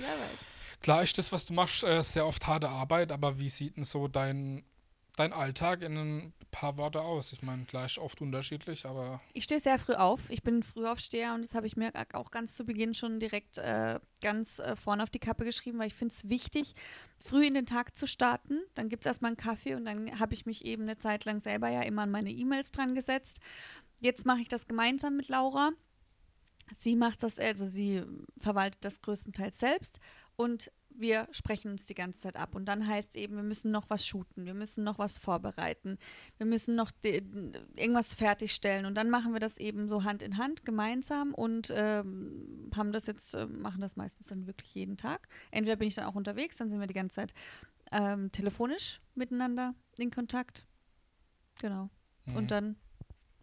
Klar 0.82 1.04
ist 1.04 1.18
das, 1.18 1.32
was 1.32 1.46
du 1.46 1.54
machst, 1.54 1.84
äh, 1.84 2.02
sehr 2.04 2.26
oft 2.28 2.46
harte 2.48 2.70
Arbeit, 2.70 3.12
aber 3.12 3.40
wie 3.40 3.50
sieht 3.50 3.78
denn 3.78 3.84
so 3.84 4.08
dein, 4.08 4.64
dein 5.16 5.34
Alltag 5.34 5.82
in 5.82 5.98
ein 5.98 6.34
paar 6.52 6.78
Worte 6.78 7.02
aus? 7.02 7.34
Ich 7.34 7.42
meine, 7.42 7.66
klar 7.66 7.86
ist 7.86 7.98
oft 7.98 8.22
unterschiedlich, 8.22 8.86
aber 8.86 9.22
Ich 9.34 9.46
stehe 9.46 9.60
sehr 9.60 9.80
früh 9.80 9.94
auf. 9.94 10.30
Ich 10.30 10.44
bin 10.44 10.62
Frühaufsteher 10.64 11.34
und 11.34 11.42
das 11.42 11.56
habe 11.56 11.66
ich 11.66 11.76
mir 11.76 11.92
auch 12.14 12.30
ganz 12.30 12.56
zu 12.56 12.66
Beginn 12.66 12.94
schon 12.94 13.20
direkt 13.20 13.58
äh, 13.58 14.00
ganz 14.22 14.60
äh, 14.60 14.76
vorne 14.76 15.02
auf 15.02 15.10
die 15.10 15.20
Kappe 15.20 15.44
geschrieben, 15.46 15.80
weil 15.80 15.88
ich 15.88 15.96
finde 15.96 16.14
es 16.14 16.30
wichtig, 16.30 16.74
früh 17.20 17.48
in 17.48 17.56
den 17.56 17.66
Tag 17.66 17.98
zu 17.98 18.06
starten. 18.06 18.60
Dann 18.76 18.90
gibt 18.90 19.06
es 19.06 19.10
erstmal 19.10 19.30
einen 19.30 19.38
Kaffee 19.38 19.76
und 19.76 19.86
dann 19.86 20.20
habe 20.20 20.34
ich 20.34 20.46
mich 20.46 20.66
eben 20.66 20.84
eine 20.84 20.98
Zeit 20.98 21.26
lang 21.26 21.40
selber 21.40 21.70
ja 21.70 21.82
immer 21.82 22.04
an 22.04 22.12
meine 22.12 22.32
E-Mails 22.32 22.72
dran 22.72 22.94
gesetzt. 22.94 23.40
Jetzt 24.02 24.26
mache 24.26 24.42
ich 24.42 24.50
das 24.50 24.68
gemeinsam 24.68 25.16
mit 25.18 25.30
Laura. 25.30 25.72
Sie 26.77 26.95
macht 26.95 27.24
das, 27.24 27.39
also 27.39 27.65
sie 27.65 28.03
verwaltet 28.39 28.84
das 28.84 29.01
größtenteils 29.01 29.60
selbst 29.60 30.00
und 30.36 30.72
wir 30.98 31.27
sprechen 31.31 31.72
uns 31.72 31.86
die 31.86 31.95
ganze 31.95 32.22
Zeit 32.22 32.38
ab. 32.38 32.55
Und 32.55 32.65
dann 32.65 32.88
heißt 32.88 33.10
es 33.12 33.15
eben, 33.15 33.36
wir 33.36 33.43
müssen 33.43 33.72
noch 33.72 33.89
was 33.89 34.05
shooten, 34.05 34.45
wir 34.45 34.53
müssen 34.53 34.84
noch 34.84 34.98
was 34.98 35.17
vorbereiten, 35.17 35.98
wir 36.38 36.45
müssen 36.45 36.75
noch 36.75 36.91
irgendwas 37.03 38.13
fertigstellen. 38.13 38.86
Und 38.86 38.95
dann 38.95 39.10
machen 39.10 39.34
wir 39.34 39.39
das 39.39 39.57
eben 39.57 39.88
so 39.89 40.03
Hand 40.03 40.22
in 40.22 40.38
Hand 40.38 40.65
gemeinsam 40.65 41.34
und 41.34 41.72
ähm, 41.75 42.72
haben 42.75 42.91
das 42.91 43.07
jetzt, 43.07 43.34
äh, 43.34 43.45
machen 43.45 43.81
das 43.81 43.95
meistens 43.95 44.27
dann 44.27 44.48
wirklich 44.48 44.74
jeden 44.74 44.98
Tag. 44.98 45.27
Entweder 45.51 45.75
bin 45.75 45.88
ich 45.88 45.95
dann 45.95 46.05
auch 46.05 46.15
unterwegs, 46.15 46.57
dann 46.57 46.69
sind 46.69 46.79
wir 46.79 46.88
die 46.88 46.93
ganze 46.93 47.15
Zeit 47.15 47.34
ähm, 47.91 48.31
telefonisch 48.31 49.01
miteinander 49.15 49.75
in 49.98 50.12
Kontakt. 50.12 50.65
Genau. 51.60 51.89
mhm. 52.25 52.36
Und 52.36 52.51
dann 52.51 52.75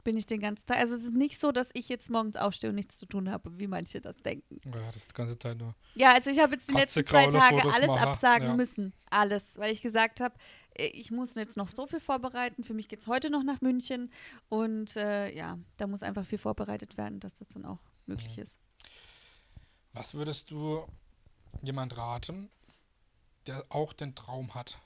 bin 0.04 0.16
ich 0.16 0.26
den 0.26 0.40
ganzen 0.40 0.66
Tag. 0.66 0.78
Also 0.78 0.94
es 0.94 1.04
ist 1.04 1.14
nicht 1.14 1.40
so, 1.40 1.52
dass 1.52 1.70
ich 1.74 1.88
jetzt 1.88 2.10
morgens 2.10 2.36
aufstehe 2.36 2.70
und 2.70 2.76
nichts 2.76 2.96
zu 2.96 3.06
tun 3.06 3.30
habe, 3.30 3.58
wie 3.58 3.66
manche 3.66 4.00
das 4.00 4.16
denken. 4.22 4.60
ja, 4.64 4.86
das 4.92 4.96
ist 4.96 5.14
ganze 5.14 5.38
Zeit 5.38 5.58
nur. 5.58 5.74
Ja, 5.94 6.12
also 6.12 6.30
ich 6.30 6.38
habe 6.40 6.54
jetzt 6.54 6.68
die 6.68 6.72
Katze, 6.74 7.00
letzten 7.00 7.06
zwei 7.10 7.26
Tage 7.26 7.56
Fotos 7.56 7.74
alles 7.74 7.86
machen, 7.88 8.08
absagen 8.08 8.48
ja. 8.48 8.54
müssen. 8.54 8.92
Alles. 9.10 9.58
Weil 9.58 9.72
ich 9.72 9.82
gesagt 9.82 10.20
habe, 10.20 10.34
äh, 10.74 10.86
ich 10.86 11.10
muss 11.10 11.34
jetzt 11.34 11.56
noch 11.56 11.70
so 11.74 11.86
viel 11.86 12.00
vorbereiten. 12.00 12.64
Für 12.64 12.74
mich 12.74 12.88
geht 12.88 13.00
es 13.00 13.06
heute 13.06 13.30
noch 13.30 13.42
nach 13.42 13.60
München. 13.60 14.12
Und 14.48 14.96
äh, 14.96 15.34
ja, 15.34 15.58
da 15.76 15.86
muss 15.86 16.02
einfach 16.02 16.24
viel 16.26 16.38
vorbereitet 16.38 16.96
werden, 16.96 17.20
dass 17.20 17.34
das 17.34 17.48
dann 17.48 17.64
auch 17.64 17.80
möglich 18.06 18.36
Mhm. 18.36 18.42
ist. 18.42 18.58
Was 19.92 20.14
würdest 20.14 20.50
du 20.50 20.86
jemand 21.62 21.96
raten, 21.96 22.50
der 23.46 23.64
auch 23.68 23.92
den 23.92 24.14
Traum 24.14 24.54
hat, 24.54 24.78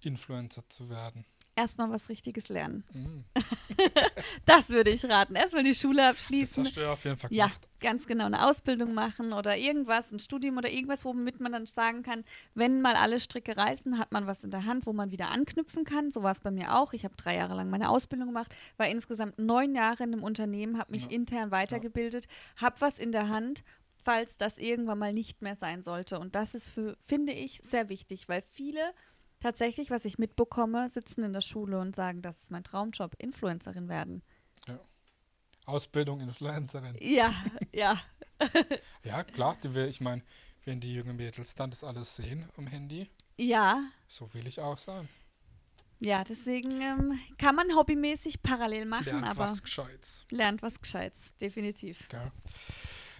Influencer 0.00 0.68
zu 0.68 0.90
werden? 0.90 1.24
Erstmal 1.54 1.90
was 1.90 2.08
Richtiges 2.08 2.48
lernen. 2.48 2.84
Mhm. 2.92 3.24
Das 4.44 4.70
würde 4.70 4.90
ich 4.90 5.04
raten. 5.04 5.34
Erstmal 5.34 5.62
die 5.64 5.74
Schule 5.74 5.98
Das 6.02 6.10
abschließen. 6.16 6.64
hast 6.64 6.76
du 6.76 6.80
ja 6.80 6.92
auf 6.92 7.04
jeden 7.04 7.16
Fall 7.16 7.32
Ja, 7.32 7.46
gemacht. 7.46 7.68
ganz 7.80 8.06
genau. 8.06 8.26
Eine 8.26 8.46
Ausbildung 8.48 8.94
machen 8.94 9.32
oder 9.32 9.56
irgendwas, 9.56 10.10
ein 10.12 10.18
Studium 10.18 10.56
oder 10.58 10.70
irgendwas, 10.70 11.04
womit 11.04 11.40
man 11.40 11.52
dann 11.52 11.66
sagen 11.66 12.02
kann, 12.02 12.24
wenn 12.54 12.80
mal 12.80 12.94
alle 12.94 13.20
Stricke 13.20 13.56
reißen, 13.56 13.98
hat 13.98 14.12
man 14.12 14.26
was 14.26 14.44
in 14.44 14.50
der 14.50 14.64
Hand, 14.64 14.86
wo 14.86 14.92
man 14.92 15.10
wieder 15.10 15.30
anknüpfen 15.30 15.84
kann. 15.84 16.10
So 16.10 16.22
war 16.22 16.32
es 16.32 16.40
bei 16.40 16.50
mir 16.50 16.76
auch. 16.76 16.92
Ich 16.92 17.04
habe 17.04 17.14
drei 17.16 17.36
Jahre 17.36 17.54
lang 17.54 17.70
meine 17.70 17.88
Ausbildung 17.90 18.28
gemacht, 18.28 18.54
war 18.76 18.88
insgesamt 18.88 19.38
neun 19.38 19.74
Jahre 19.74 20.04
in 20.04 20.12
einem 20.12 20.22
Unternehmen, 20.22 20.78
habe 20.78 20.92
mich 20.92 21.04
Ja. 21.04 21.10
intern 21.10 21.50
weitergebildet, 21.50 22.26
habe 22.56 22.80
was 22.80 22.98
in 22.98 23.12
der 23.12 23.28
Hand, 23.28 23.62
falls 23.96 24.36
das 24.36 24.58
irgendwann 24.58 24.98
mal 24.98 25.12
nicht 25.12 25.42
mehr 25.42 25.56
sein 25.56 25.82
sollte. 25.82 26.18
Und 26.18 26.34
das 26.34 26.54
ist 26.54 26.68
für, 26.68 26.96
finde 26.98 27.32
ich, 27.32 27.60
sehr 27.62 27.88
wichtig, 27.88 28.28
weil 28.28 28.42
viele 28.42 28.80
tatsächlich, 29.42 29.90
was 29.90 30.04
ich 30.04 30.18
mitbekomme, 30.18 30.88
sitzen 30.90 31.22
in 31.24 31.32
der 31.32 31.40
Schule 31.40 31.78
und 31.80 31.94
sagen, 31.96 32.22
das 32.22 32.38
ist 32.40 32.50
mein 32.50 32.64
Traumjob, 32.64 33.14
Influencerin 33.18 33.88
werden. 33.88 34.22
Ausbildung, 35.64 36.20
Influencerin. 36.20 36.96
Ja, 37.00 37.34
ja. 37.72 38.00
Ja, 39.04 39.22
klar, 39.22 39.56
die 39.62 39.72
will, 39.74 39.86
ich 39.88 40.00
meine, 40.00 40.22
wenn 40.64 40.80
die 40.80 40.94
jungen 40.94 41.14
Mädels 41.14 41.54
dann 41.54 41.70
das 41.70 41.84
alles 41.84 42.16
sehen 42.16 42.48
am 42.56 42.66
Handy, 42.66 43.08
Ja, 43.38 43.84
so 44.08 44.32
will 44.34 44.46
ich 44.48 44.58
auch 44.60 44.78
sein. 44.78 45.08
Ja, 46.00 46.24
deswegen 46.24 46.80
ähm, 46.80 47.20
kann 47.38 47.54
man 47.54 47.72
hobbymäßig 47.76 48.42
parallel 48.42 48.86
machen, 48.86 49.04
Lernt 49.04 49.28
aber 49.28 49.44
was 49.44 49.62
Gescheites. 49.62 50.24
lernt 50.32 50.60
was 50.62 50.80
Gescheites, 50.80 51.20
definitiv. 51.40 52.08
Gell? 52.08 52.32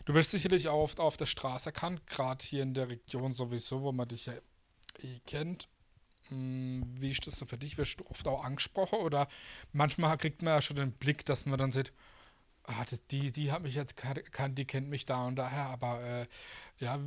Du 0.06 0.14
wirst 0.14 0.32
sicherlich 0.32 0.66
auch 0.68 0.82
oft 0.82 0.98
auf 0.98 1.16
der 1.16 1.26
Straße 1.26 1.66
erkannt, 1.68 2.04
gerade 2.08 2.44
hier 2.44 2.64
in 2.64 2.74
der 2.74 2.88
Region 2.88 3.32
sowieso, 3.34 3.82
wo 3.82 3.92
man 3.92 4.08
dich 4.08 4.26
ja 4.26 4.32
eh 4.98 5.20
kennt. 5.24 5.68
Hm, 6.32 6.82
Wie 6.98 7.10
ist 7.10 7.26
das 7.26 7.38
so 7.38 7.46
für 7.46 7.58
dich? 7.58 7.78
Wirst 7.78 8.00
du 8.00 8.06
oft 8.06 8.26
auch 8.26 8.44
angesprochen 8.44 8.98
oder 9.00 9.28
manchmal 9.72 10.16
kriegt 10.18 10.42
man 10.42 10.54
ja 10.54 10.62
schon 10.62 10.76
den 10.76 10.92
Blick, 10.92 11.24
dass 11.26 11.46
man 11.46 11.58
dann 11.58 11.70
sieht, 11.72 11.92
ah, 12.64 12.84
die- 13.10 13.32
die, 13.32 13.52
hat 13.52 13.62
mich 13.62 13.74
jetzt 13.74 14.02
erkannt, 14.04 14.58
die 14.58 14.64
kennt 14.66 14.88
mich 14.88 15.06
da 15.06 15.26
und 15.26 15.36
daher, 15.36 15.66
aber 15.66 16.00
äh, 16.02 16.26
ja, 16.78 16.98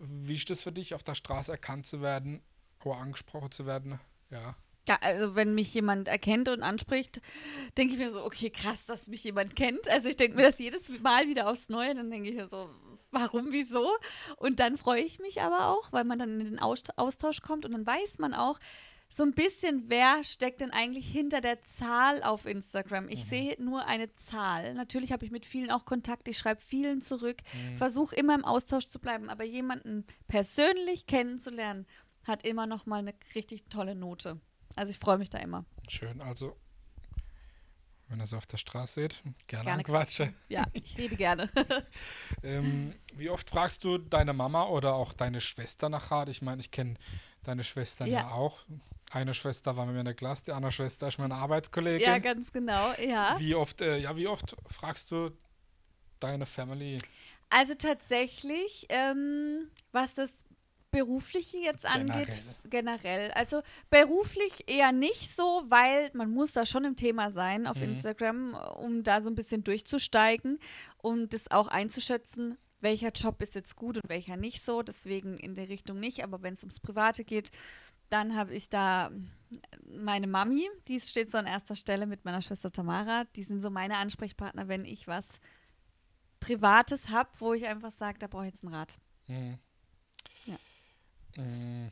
wie 0.00 0.34
ist 0.34 0.50
das 0.50 0.62
für 0.62 0.72
dich, 0.72 0.94
auf 0.94 1.02
der 1.02 1.14
Straße 1.14 1.52
erkannt 1.52 1.86
zu 1.86 2.02
werden 2.02 2.42
oder 2.84 2.98
angesprochen 2.98 3.50
zu 3.50 3.66
werden? 3.66 3.98
Ja, 4.30 4.56
Ja, 4.88 4.98
also 5.00 5.34
wenn 5.34 5.54
mich 5.54 5.72
jemand 5.74 6.06
erkennt 6.08 6.48
und 6.48 6.62
anspricht, 6.62 7.20
denke 7.76 7.94
ich 7.94 7.98
mir 8.00 8.12
so, 8.12 8.24
okay, 8.24 8.50
krass, 8.50 8.84
dass 8.86 9.08
mich 9.08 9.24
jemand 9.24 9.56
kennt. 9.56 9.88
Also 9.88 10.08
ich 10.08 10.16
denke 10.16 10.36
mir 10.36 10.44
das 10.44 10.58
jedes 10.58 10.88
Mal 11.02 11.28
wieder 11.28 11.48
aufs 11.48 11.68
Neue, 11.68 11.94
dann 11.94 12.10
denke 12.10 12.28
ich 12.30 12.36
mir 12.36 12.48
so, 12.48 12.70
warum, 13.10 13.52
wieso? 13.52 13.88
Und 14.36 14.60
dann 14.60 14.76
freue 14.76 15.00
ich 15.02 15.18
mich 15.18 15.40
aber 15.42 15.68
auch, 15.68 15.92
weil 15.92 16.04
man 16.04 16.18
dann 16.18 16.40
in 16.40 16.46
den 16.46 16.58
Aus- 16.58 16.82
Austausch 16.96 17.40
kommt 17.42 17.64
und 17.64 17.72
dann 17.72 17.86
weiß 17.86 18.18
man 18.18 18.34
auch 18.34 18.58
so 19.08 19.22
ein 19.22 19.32
bisschen, 19.34 19.88
wer 19.88 20.24
steckt 20.24 20.60
denn 20.60 20.72
eigentlich 20.72 21.08
hinter 21.08 21.40
der 21.40 21.62
Zahl 21.62 22.24
auf 22.24 22.44
Instagram. 22.44 23.08
Ich 23.08 23.24
sehe 23.24 23.54
nur 23.62 23.86
eine 23.86 24.12
Zahl. 24.16 24.74
Natürlich 24.74 25.12
habe 25.12 25.24
ich 25.24 25.30
mit 25.30 25.46
vielen 25.46 25.70
auch 25.70 25.84
Kontakt, 25.84 26.26
ich 26.26 26.36
schreibe 26.36 26.60
vielen 26.60 27.00
zurück, 27.00 27.36
versuche 27.76 28.16
immer 28.16 28.34
im 28.34 28.44
Austausch 28.44 28.88
zu 28.88 28.98
bleiben, 28.98 29.30
aber 29.30 29.44
jemanden 29.44 30.04
persönlich 30.26 31.06
kennenzulernen, 31.06 31.86
hat 32.24 32.44
immer 32.44 32.66
noch 32.66 32.86
mal 32.86 32.98
eine 32.98 33.14
richtig 33.36 33.66
tolle 33.68 33.94
Note. 33.94 34.40
Also 34.74 34.90
ich 34.90 34.98
freue 34.98 35.18
mich 35.18 35.30
da 35.30 35.38
immer. 35.38 35.64
schön. 35.88 36.20
Also, 36.20 36.56
wenn 38.08 38.20
ihr 38.20 38.24
es 38.24 38.34
auf 38.34 38.46
der 38.46 38.58
Straße 38.58 39.00
seht, 39.00 39.22
gerne, 39.46 39.64
Gerne 39.64 39.82
quatschen. 39.82 40.34
Ja, 40.48 40.64
ich 40.72 40.96
rede 40.96 41.16
gerne. 41.16 41.50
Ähm, 42.42 42.92
wie 43.16 43.30
oft 43.30 43.48
fragst 43.50 43.82
du 43.82 43.98
deine 43.98 44.32
Mama 44.32 44.64
oder 44.66 44.94
auch 44.94 45.12
deine 45.12 45.40
Schwester 45.40 45.88
nach 45.88 46.10
Rat? 46.10 46.28
Ich 46.28 46.42
meine, 46.42 46.60
ich 46.60 46.70
kenne 46.70 46.94
deine 47.42 47.64
Schwestern 47.64 48.08
ja. 48.08 48.20
Ja. 48.20 48.28
auch. 48.28 48.60
Eine 49.10 49.34
Schwester 49.34 49.76
war 49.76 49.86
mit 49.86 49.94
mir 49.94 50.00
in 50.00 50.06
der 50.06 50.14
Klasse, 50.14 50.44
die 50.46 50.52
andere 50.52 50.70
Schwester 50.70 51.08
ist 51.08 51.18
meine 51.18 51.34
Arbeitskollegin. 51.34 52.06
ja, 52.06 52.18
ganz 52.18 52.52
genau, 52.52 52.92
ja. 52.94 53.36
wie 53.38 53.54
oft, 53.54 53.80
äh, 53.80 53.98
ja, 53.98 54.16
wie 54.16 54.28
oft 54.28 54.56
fragst 54.68 55.10
du 55.10 55.30
deine 56.20 56.46
Family? 56.46 56.98
Also 57.50 57.74
tatsächlich, 57.74 58.86
ähm, 58.88 59.70
was 59.92 60.14
das 60.14 60.30
Berufliche 60.90 61.58
jetzt 61.58 61.84
angeht, 61.84 62.40
Generell. 62.70 63.00
generell. 63.24 63.30
Also 63.32 63.62
beruflich 63.90 64.68
eher 64.68 64.92
nicht 64.92 65.34
so, 65.34 65.64
weil 65.68 66.10
man 66.14 66.30
muss 66.30 66.52
da 66.52 66.64
schon 66.64 66.84
im 66.84 66.96
Thema 66.96 67.30
sein 67.30 67.66
auf 67.66 67.76
Mhm. 67.78 67.82
Instagram, 67.96 68.54
um 68.78 69.02
da 69.02 69.20
so 69.20 69.28
ein 69.28 69.34
bisschen 69.34 69.62
durchzusteigen, 69.64 70.58
um 70.98 71.28
das 71.28 71.50
auch 71.50 71.68
einzuschätzen, 71.68 72.56
welcher 72.80 73.10
Job 73.10 73.42
ist 73.42 73.54
jetzt 73.54 73.76
gut 73.76 73.96
und 73.96 74.08
welcher 74.08 74.36
nicht 74.36 74.64
so. 74.64 74.82
Deswegen 74.82 75.36
in 75.38 75.54
der 75.54 75.68
Richtung 75.68 75.98
nicht. 75.98 76.22
Aber 76.22 76.42
wenn 76.42 76.54
es 76.54 76.62
ums 76.62 76.80
Private 76.80 77.24
geht, 77.24 77.50
dann 78.08 78.36
habe 78.36 78.54
ich 78.54 78.68
da 78.68 79.10
meine 79.84 80.26
Mami, 80.26 80.68
die 80.86 81.00
steht 81.00 81.30
so 81.30 81.38
an 81.38 81.46
erster 81.46 81.74
Stelle 81.74 82.06
mit 82.06 82.24
meiner 82.24 82.42
Schwester 82.42 82.70
Tamara. 82.70 83.24
Die 83.34 83.42
sind 83.42 83.58
so 83.60 83.70
meine 83.70 83.96
Ansprechpartner, 83.96 84.68
wenn 84.68 84.84
ich 84.84 85.08
was 85.08 85.40
Privates 86.40 87.08
habe, 87.08 87.30
wo 87.38 87.54
ich 87.54 87.66
einfach 87.66 87.90
sage, 87.90 88.18
da 88.18 88.26
brauche 88.28 88.46
ich 88.46 88.52
jetzt 88.52 88.64
einen 88.64 88.74
Rat. 88.74 88.98
Mhm. 89.26 89.58
Mhm. 91.36 91.90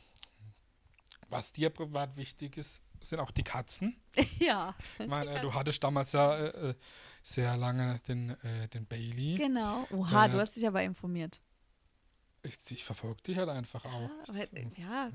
Was 1.30 1.52
dir 1.52 1.70
privat 1.70 2.16
wichtig 2.16 2.57
ist, 2.57 2.83
sind 3.00 3.20
auch 3.20 3.30
die 3.30 3.42
Katzen. 3.42 3.96
ja. 4.38 4.74
Ich 4.98 5.07
meine, 5.07 5.30
äh, 5.33 5.40
du 5.40 5.52
hattest 5.52 5.83
damals 5.83 6.12
ja 6.12 6.37
äh, 6.37 6.70
äh, 6.70 6.74
sehr 7.22 7.57
lange 7.57 7.98
den, 8.07 8.30
äh, 8.42 8.68
den 8.68 8.87
Bailey. 8.87 9.37
Genau. 9.37 9.87
Oha, 9.90 10.26
Der- 10.28 10.37
du 10.37 10.40
hast 10.40 10.57
dich 10.57 10.66
aber 10.66 10.83
informiert. 10.83 11.40
Ich, 12.46 12.57
ich 12.70 12.85
verfolge 12.85 13.22
dich 13.22 13.38
halt 13.38 13.48
einfach 13.48 13.85
auch. 13.87 14.11
Aber, 14.28 14.38
ja, 14.38 14.46
Ja. 14.76 15.11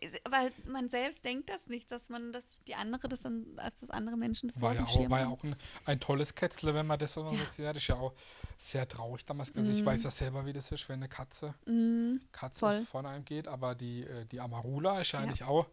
ist- 0.00 0.20
aber 0.24 0.50
man 0.66 0.88
selbst 0.88 1.24
denkt 1.24 1.48
das 1.48 1.66
nicht, 1.68 1.90
dass 1.90 2.08
man 2.08 2.32
das, 2.32 2.42
die 2.66 2.74
andere 2.74 3.08
das 3.08 3.20
dann, 3.22 3.46
als 3.58 3.78
das 3.80 3.90
andere 3.90 4.16
Menschen 4.16 4.48
das 4.50 4.60
War 4.60 4.74
ja 4.74 4.82
auch, 4.84 5.08
war 5.10 5.20
ja 5.20 5.28
auch 5.28 5.42
ein, 5.44 5.54
ein 5.84 6.00
tolles 6.00 6.34
Kätzle, 6.34 6.74
wenn 6.74 6.86
man 6.86 6.98
das 6.98 7.12
so 7.12 7.24
Ja. 7.30 7.38
sagt. 7.38 7.58
Ja, 7.58 7.72
das 7.72 7.82
ist 7.82 7.88
ja 7.88 7.94
auch 7.96 8.12
sehr 8.58 8.88
traurig 8.88 9.24
damals 9.24 9.52
gewesen. 9.52 9.74
Ich 9.74 9.84
weiß 9.84 10.02
ja 10.02 10.10
selber, 10.10 10.44
wie 10.46 10.52
das 10.52 10.72
ist, 10.72 10.88
wenn 10.88 10.96
eine 10.96 11.08
Katze, 11.08 11.54
Mhm. 11.66 12.20
Katze 12.32 12.58
Voll. 12.60 12.82
von 12.86 13.06
einem 13.06 13.24
geht, 13.24 13.46
aber 13.48 13.74
die, 13.74 14.02
äh, 14.02 14.24
die 14.26 14.40
Amarula 14.40 15.00
ist 15.00 15.12
ja 15.12 15.20
Ja. 15.20 15.26
eigentlich 15.26 15.44
auch 15.44 15.68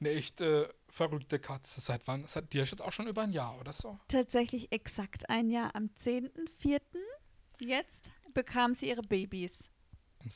eine 0.00 0.10
echt 0.10 0.40
äh, 0.42 0.68
verrückte 0.88 1.38
Katze. 1.38 1.80
Seit 1.80 2.06
wann? 2.06 2.26
Seit 2.26 2.52
dir 2.52 2.64
ist 2.64 2.72
jetzt 2.72 2.82
auch 2.82 2.92
schon 2.92 3.06
über 3.08 3.22
ein 3.22 3.32
Jahr 3.32 3.58
oder 3.60 3.72
so. 3.72 3.98
Tatsächlich 4.08 4.70
exakt 4.72 5.30
ein 5.30 5.48
Jahr. 5.48 5.74
Am 5.74 5.88
10.04. 6.04 6.80
jetzt 7.60 8.10
bekam 8.34 8.74
sie 8.74 8.88
ihre 8.88 9.02
Babys. 9.02 9.70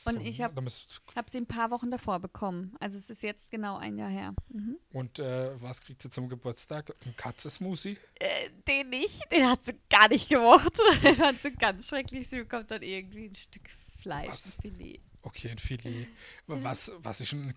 Und 0.05 0.21
ich 0.21 0.41
hab- 0.41 0.55
da 0.55 0.61
müsst- 0.61 1.01
Hab 1.15 1.29
sie 1.29 1.37
ein 1.37 1.45
paar 1.45 1.71
Wochen 1.71 1.89
davor 1.91 2.19
bekommen. 2.19 2.75
Also 2.79 2.97
es 2.97 3.09
ist 3.09 3.23
jetzt 3.23 3.51
genau 3.51 3.77
ein 3.77 3.97
Jahr 3.97 4.09
her. 4.09 4.33
Mhm. 4.49 4.77
Und 4.91 5.19
äh, 5.19 5.51
was 5.61 5.81
kriegt 5.81 6.01
sie 6.01 6.09
zum 6.09 6.29
Geburtstag? 6.29 6.93
Ein 7.05 7.15
Katzesmusi? 7.15 7.97
Äh, 8.19 8.49
den 8.67 8.89
nicht, 8.89 9.31
den 9.31 9.47
hat 9.49 9.65
sie 9.65 9.73
gar 9.89 10.07
nicht 10.09 10.29
gemocht. 10.29 10.77
den 11.03 11.15
fand 11.15 11.41
sie 11.41 11.51
ganz 11.51 11.87
schrecklich. 11.87 12.27
Sie 12.29 12.37
bekommt 12.37 12.69
dann 12.71 12.81
irgendwie 12.81 13.27
ein 13.29 13.35
Stück 13.35 13.69
Fleisch, 14.01 14.29
Was? 14.29 14.57
ein 14.57 14.61
Filet. 14.61 14.99
Okay, 15.21 15.49
ein 15.49 15.57
Filet. 15.57 16.07
Was, 16.47 16.91
was 17.03 17.19
ist 17.21 17.33
ein? 17.33 17.53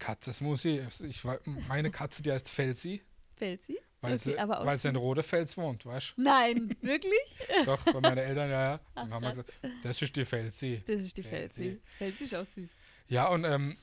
Ich, 1.09 1.25
wei- 1.25 1.39
meine 1.69 1.91
Katze, 1.93 2.23
die 2.23 2.33
heißt 2.33 2.49
Felsi, 2.49 3.01
Fällt 3.37 3.63
sie? 3.65 3.79
Weil, 4.03 4.19
sie, 4.19 4.37
weil 4.37 4.79
sie 4.79 4.89
in 4.89 4.97
Rodefels 4.97 5.57
wohnt, 5.57 5.87
weißt 5.87 6.15
Nein, 6.17 6.77
wirklich? 6.81 7.39
du? 7.49 7.65
Doch, 7.67 7.83
bei 7.85 8.01
meinen 8.01 8.19
Eltern, 8.19 8.51
ja, 8.51 8.63
ja. 8.73 8.81
Ach, 8.95 9.09
haben 9.09 9.23
wir 9.23 9.31
gesagt, 9.31 9.53
das 9.83 10.03
ist 10.03 10.17
die 10.17 10.25
Felsi. 10.25 10.83
Das 10.87 11.01
ist 11.01 11.17
die. 11.17 11.23
Felsi. 11.23 11.81
Felsi 11.99 12.25
ist 12.25 12.35
auch 12.35 12.45
süß. 12.45 12.71
Ja, 13.09 13.29
und 13.29 13.45
ähm, 13.45 13.77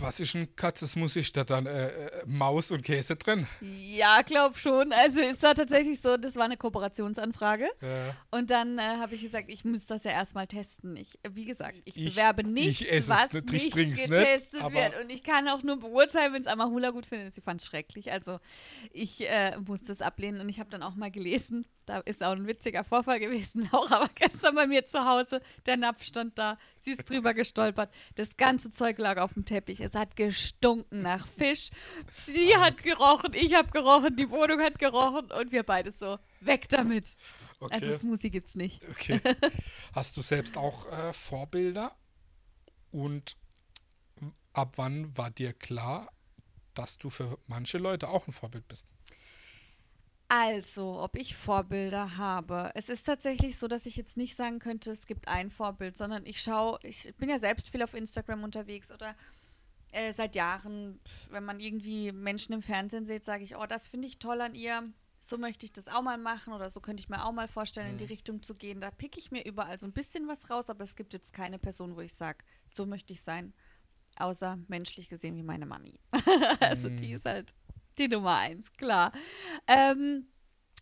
was 0.00 0.20
ist 0.20 0.34
ein 0.34 0.54
Katzesmusi? 0.56 1.20
Ist 1.20 1.36
da 1.36 1.44
dann 1.44 1.66
äh, 1.66 1.88
äh, 1.88 2.10
Maus 2.26 2.70
und 2.70 2.82
Käse 2.82 3.16
drin? 3.16 3.46
Ja, 3.60 4.22
glaub 4.22 4.56
schon. 4.56 4.92
Also 4.92 5.20
es 5.20 5.42
war 5.42 5.54
tatsächlich 5.54 6.00
so, 6.00 6.16
das 6.16 6.36
war 6.36 6.44
eine 6.44 6.56
Kooperationsanfrage. 6.56 7.64
Äh, 7.80 8.10
Und 8.30 8.50
dann 8.50 8.78
äh, 8.78 8.82
habe 8.82 9.14
ich 9.14 9.22
gesagt, 9.22 9.48
ich 9.48 9.64
muss 9.64 9.86
das 9.86 10.04
ja 10.04 10.10
erstmal 10.12 10.46
testen. 10.46 10.96
Ich, 10.96 11.08
wie 11.30 11.44
gesagt, 11.44 11.76
ich, 11.84 11.96
Ich- 11.96 12.14
bewerbe 12.14 12.44
nicht, 12.44 12.82
ich 12.82 12.90
esse 12.92 13.12
es 13.12 13.18
was 13.18 13.32
nicht, 13.32 13.52
ich 13.52 13.74
nicht 13.74 13.76
nicht, 13.76 14.08
getestet 14.08 14.62
aber- 14.62 14.74
wird. 14.74 15.00
Und 15.02 15.10
ich 15.10 15.22
kann 15.22 15.48
auch 15.48 15.62
nur 15.62 15.78
beurteilen, 15.78 16.32
wenn 16.32 16.42
es 16.42 16.46
Amahula 16.48 16.90
gut 16.90 17.06
findet. 17.06 17.34
Sie 17.34 17.40
fand 17.40 17.60
es 17.60 17.66
schrecklich. 17.66 18.10
Also 18.12 18.38
ich 18.92 19.28
äh, 19.28 19.56
musste 19.58 19.92
es 19.92 20.00
ablehnen. 20.02 20.40
Und 20.40 20.48
ich 20.48 20.60
habe 20.60 20.70
dann 20.70 20.82
auch 20.82 20.94
mal 20.94 21.10
gelesen, 21.10 21.66
da 21.86 21.98
ist 22.00 22.22
auch 22.22 22.32
ein 22.32 22.46
witziger 22.46 22.84
Vorfall 22.84 23.18
gewesen, 23.20 23.68
auch 23.72 23.90
aber 23.90 24.08
gestern 24.14 24.54
bei 24.54 24.66
mir 24.66 24.86
zu 24.86 25.04
Hause. 25.04 25.40
Der 25.66 25.76
Napf 25.76 26.02
stand 26.04 26.38
da, 26.38 26.58
sie 26.88 26.94
ist 26.94 27.08
drüber 27.08 27.34
gestolpert. 27.34 27.92
Das 28.14 28.28
ganze 28.36 28.70
Zeug 28.70 28.98
lag 28.98 29.18
auf 29.18 29.34
dem 29.34 29.44
Teppich. 29.44 29.80
Es 29.80 29.94
hat 29.94 30.16
gestunken 30.16 31.02
nach 31.02 31.26
Fisch. 31.26 31.70
Sie 32.26 32.56
hat 32.56 32.82
gerochen, 32.82 33.32
ich 33.34 33.54
habe 33.54 33.70
gerochen, 33.70 34.16
die 34.16 34.30
Wohnung 34.30 34.60
hat 34.60 34.78
gerochen 34.78 35.30
und 35.30 35.52
wir 35.52 35.62
beide 35.62 35.92
so, 35.92 36.18
weg 36.40 36.68
damit. 36.68 37.16
okay. 37.60 37.74
Also 37.74 37.98
Smoothie 37.98 38.30
gibt's 38.30 38.54
nicht. 38.54 38.82
okay. 38.88 39.20
Hast 39.92 40.16
du 40.16 40.22
selbst 40.22 40.56
auch 40.56 40.86
äh, 40.90 41.12
Vorbilder? 41.12 41.94
Und 42.90 43.36
ab 44.52 44.74
wann 44.76 45.16
war 45.16 45.30
dir 45.30 45.52
klar, 45.52 46.10
dass 46.74 46.96
du 46.96 47.10
für 47.10 47.38
manche 47.46 47.78
Leute 47.78 48.08
auch 48.08 48.26
ein 48.26 48.32
Vorbild 48.32 48.66
bist? 48.68 48.86
Also, 50.28 51.00
ob 51.00 51.16
ich 51.16 51.34
Vorbilder 51.34 52.18
habe. 52.18 52.70
Es 52.74 52.90
ist 52.90 53.04
tatsächlich 53.04 53.58
so, 53.58 53.66
dass 53.66 53.86
ich 53.86 53.96
jetzt 53.96 54.18
nicht 54.18 54.36
sagen 54.36 54.58
könnte, 54.58 54.90
es 54.90 55.06
gibt 55.06 55.26
ein 55.26 55.50
Vorbild, 55.50 55.96
sondern 55.96 56.26
ich 56.26 56.42
schaue, 56.42 56.78
ich 56.82 57.14
bin 57.16 57.30
ja 57.30 57.38
selbst 57.38 57.70
viel 57.70 57.82
auf 57.82 57.94
Instagram 57.94 58.44
unterwegs 58.44 58.90
oder 58.90 59.16
äh, 59.90 60.12
seit 60.12 60.36
Jahren, 60.36 61.00
wenn 61.30 61.44
man 61.44 61.60
irgendwie 61.60 62.12
Menschen 62.12 62.52
im 62.52 62.60
Fernsehen 62.60 63.06
sieht, 63.06 63.24
sage 63.24 63.42
ich, 63.42 63.56
oh, 63.56 63.64
das 63.66 63.86
finde 63.86 64.06
ich 64.06 64.18
toll 64.18 64.42
an 64.42 64.54
ihr. 64.54 64.92
So 65.20 65.38
möchte 65.38 65.64
ich 65.64 65.72
das 65.72 65.88
auch 65.88 66.02
mal 66.02 66.18
machen 66.18 66.52
oder 66.52 66.68
so 66.70 66.80
könnte 66.80 67.00
ich 67.00 67.08
mir 67.08 67.24
auch 67.24 67.32
mal 67.32 67.48
vorstellen, 67.48 67.92
in 67.92 67.98
die 67.98 68.04
Richtung 68.04 68.42
zu 68.42 68.54
gehen. 68.54 68.80
Da 68.80 68.90
picke 68.90 69.18
ich 69.18 69.30
mir 69.30 69.44
überall 69.44 69.78
so 69.78 69.86
ein 69.86 69.92
bisschen 69.92 70.28
was 70.28 70.50
raus, 70.50 70.68
aber 70.68 70.84
es 70.84 70.94
gibt 70.94 71.12
jetzt 71.14 71.32
keine 71.32 71.58
Person, 71.58 71.96
wo 71.96 72.00
ich 72.00 72.12
sage, 72.12 72.44
so 72.72 72.84
möchte 72.86 73.14
ich 73.14 73.22
sein. 73.22 73.54
Außer 74.16 74.58
menschlich 74.68 75.08
gesehen 75.08 75.36
wie 75.36 75.42
meine 75.42 75.66
Mami. 75.66 75.98
also 76.60 76.88
die 76.88 77.12
ist 77.12 77.24
halt 77.24 77.54
die 77.98 78.08
Nummer 78.08 78.36
eins, 78.36 78.72
klar. 78.74 79.12
Ähm, 79.66 80.26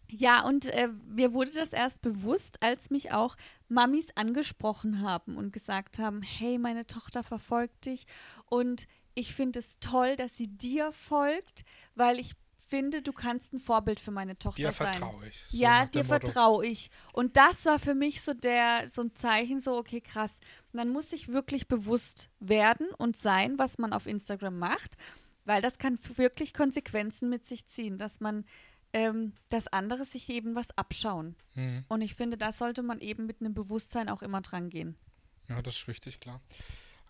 ja, 0.08 0.44
und 0.44 0.66
äh, 0.66 0.88
mir 1.08 1.32
wurde 1.32 1.50
das 1.50 1.72
erst 1.72 2.00
bewusst, 2.00 2.62
als 2.62 2.90
mich 2.90 3.12
auch 3.12 3.36
Mamis 3.68 4.06
angesprochen 4.14 5.02
haben 5.02 5.36
und 5.36 5.52
gesagt 5.52 5.98
haben, 5.98 6.22
hey, 6.22 6.58
meine 6.58 6.86
Tochter 6.86 7.24
verfolgt 7.24 7.86
dich 7.86 8.06
und 8.46 8.86
ich 9.14 9.34
finde 9.34 9.58
es 9.58 9.78
toll, 9.80 10.14
dass 10.14 10.36
sie 10.36 10.48
dir 10.48 10.92
folgt, 10.92 11.64
weil 11.94 12.20
ich 12.20 12.34
finde, 12.66 13.00
du 13.00 13.12
kannst 13.12 13.52
ein 13.52 13.58
Vorbild 13.58 14.00
für 14.00 14.10
meine 14.10 14.36
Tochter 14.38 14.62
Dir 14.62 14.72
sein. 14.72 14.98
vertraue 14.98 15.28
ich. 15.28 15.44
So 15.48 15.56
ja, 15.56 15.86
dir 15.86 16.04
vertraue 16.04 16.66
ich. 16.66 16.90
Und 17.12 17.36
das 17.36 17.64
war 17.64 17.78
für 17.78 17.94
mich 17.94 18.22
so 18.22 18.34
der 18.34 18.90
so 18.90 19.02
ein 19.02 19.14
Zeichen, 19.14 19.60
so 19.60 19.76
okay, 19.76 20.00
krass. 20.00 20.40
Man 20.72 20.88
muss 20.88 21.10
sich 21.10 21.28
wirklich 21.28 21.68
bewusst 21.68 22.28
werden 22.40 22.88
und 22.98 23.16
sein, 23.16 23.58
was 23.58 23.78
man 23.78 23.92
auf 23.92 24.06
Instagram 24.06 24.58
macht, 24.58 24.96
weil 25.46 25.62
das 25.62 25.78
kann 25.78 25.98
wirklich 26.16 26.52
Konsequenzen 26.52 27.30
mit 27.30 27.46
sich 27.46 27.66
ziehen, 27.66 27.96
dass 27.96 28.20
man 28.20 28.44
ähm, 28.92 29.34
dass 29.50 29.68
andere 29.68 30.04
sich 30.04 30.28
eben 30.30 30.54
was 30.54 30.70
abschauen. 30.78 31.36
Mhm. 31.54 31.84
Und 31.88 32.00
ich 32.00 32.14
finde, 32.14 32.38
da 32.38 32.52
sollte 32.52 32.82
man 32.82 33.00
eben 33.00 33.26
mit 33.26 33.40
einem 33.40 33.52
Bewusstsein 33.52 34.08
auch 34.08 34.22
immer 34.22 34.40
dran 34.40 34.70
gehen. 34.70 34.96
Ja, 35.48 35.60
das 35.60 35.76
ist 35.76 35.88
richtig, 35.88 36.20
klar. 36.20 36.40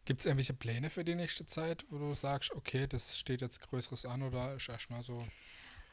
Gibt 0.05 0.21
es 0.21 0.27
irgendwelche 0.27 0.55
Pläne 0.55 0.91
für 0.91 1.05
die 1.05 1.15
nächste 1.15 1.47
Zeit, 1.47 1.85
wo 1.91 1.99
du 1.99 2.15
sagst, 2.15 2.53
okay, 2.53 2.87
das 2.87 3.19
steht 3.19 3.41
jetzt 3.41 3.61
Größeres 3.61 4.05
an 4.05 4.23
oder 4.23 4.57
ist 4.57 4.69
erstmal 4.69 5.03
so. 5.03 5.25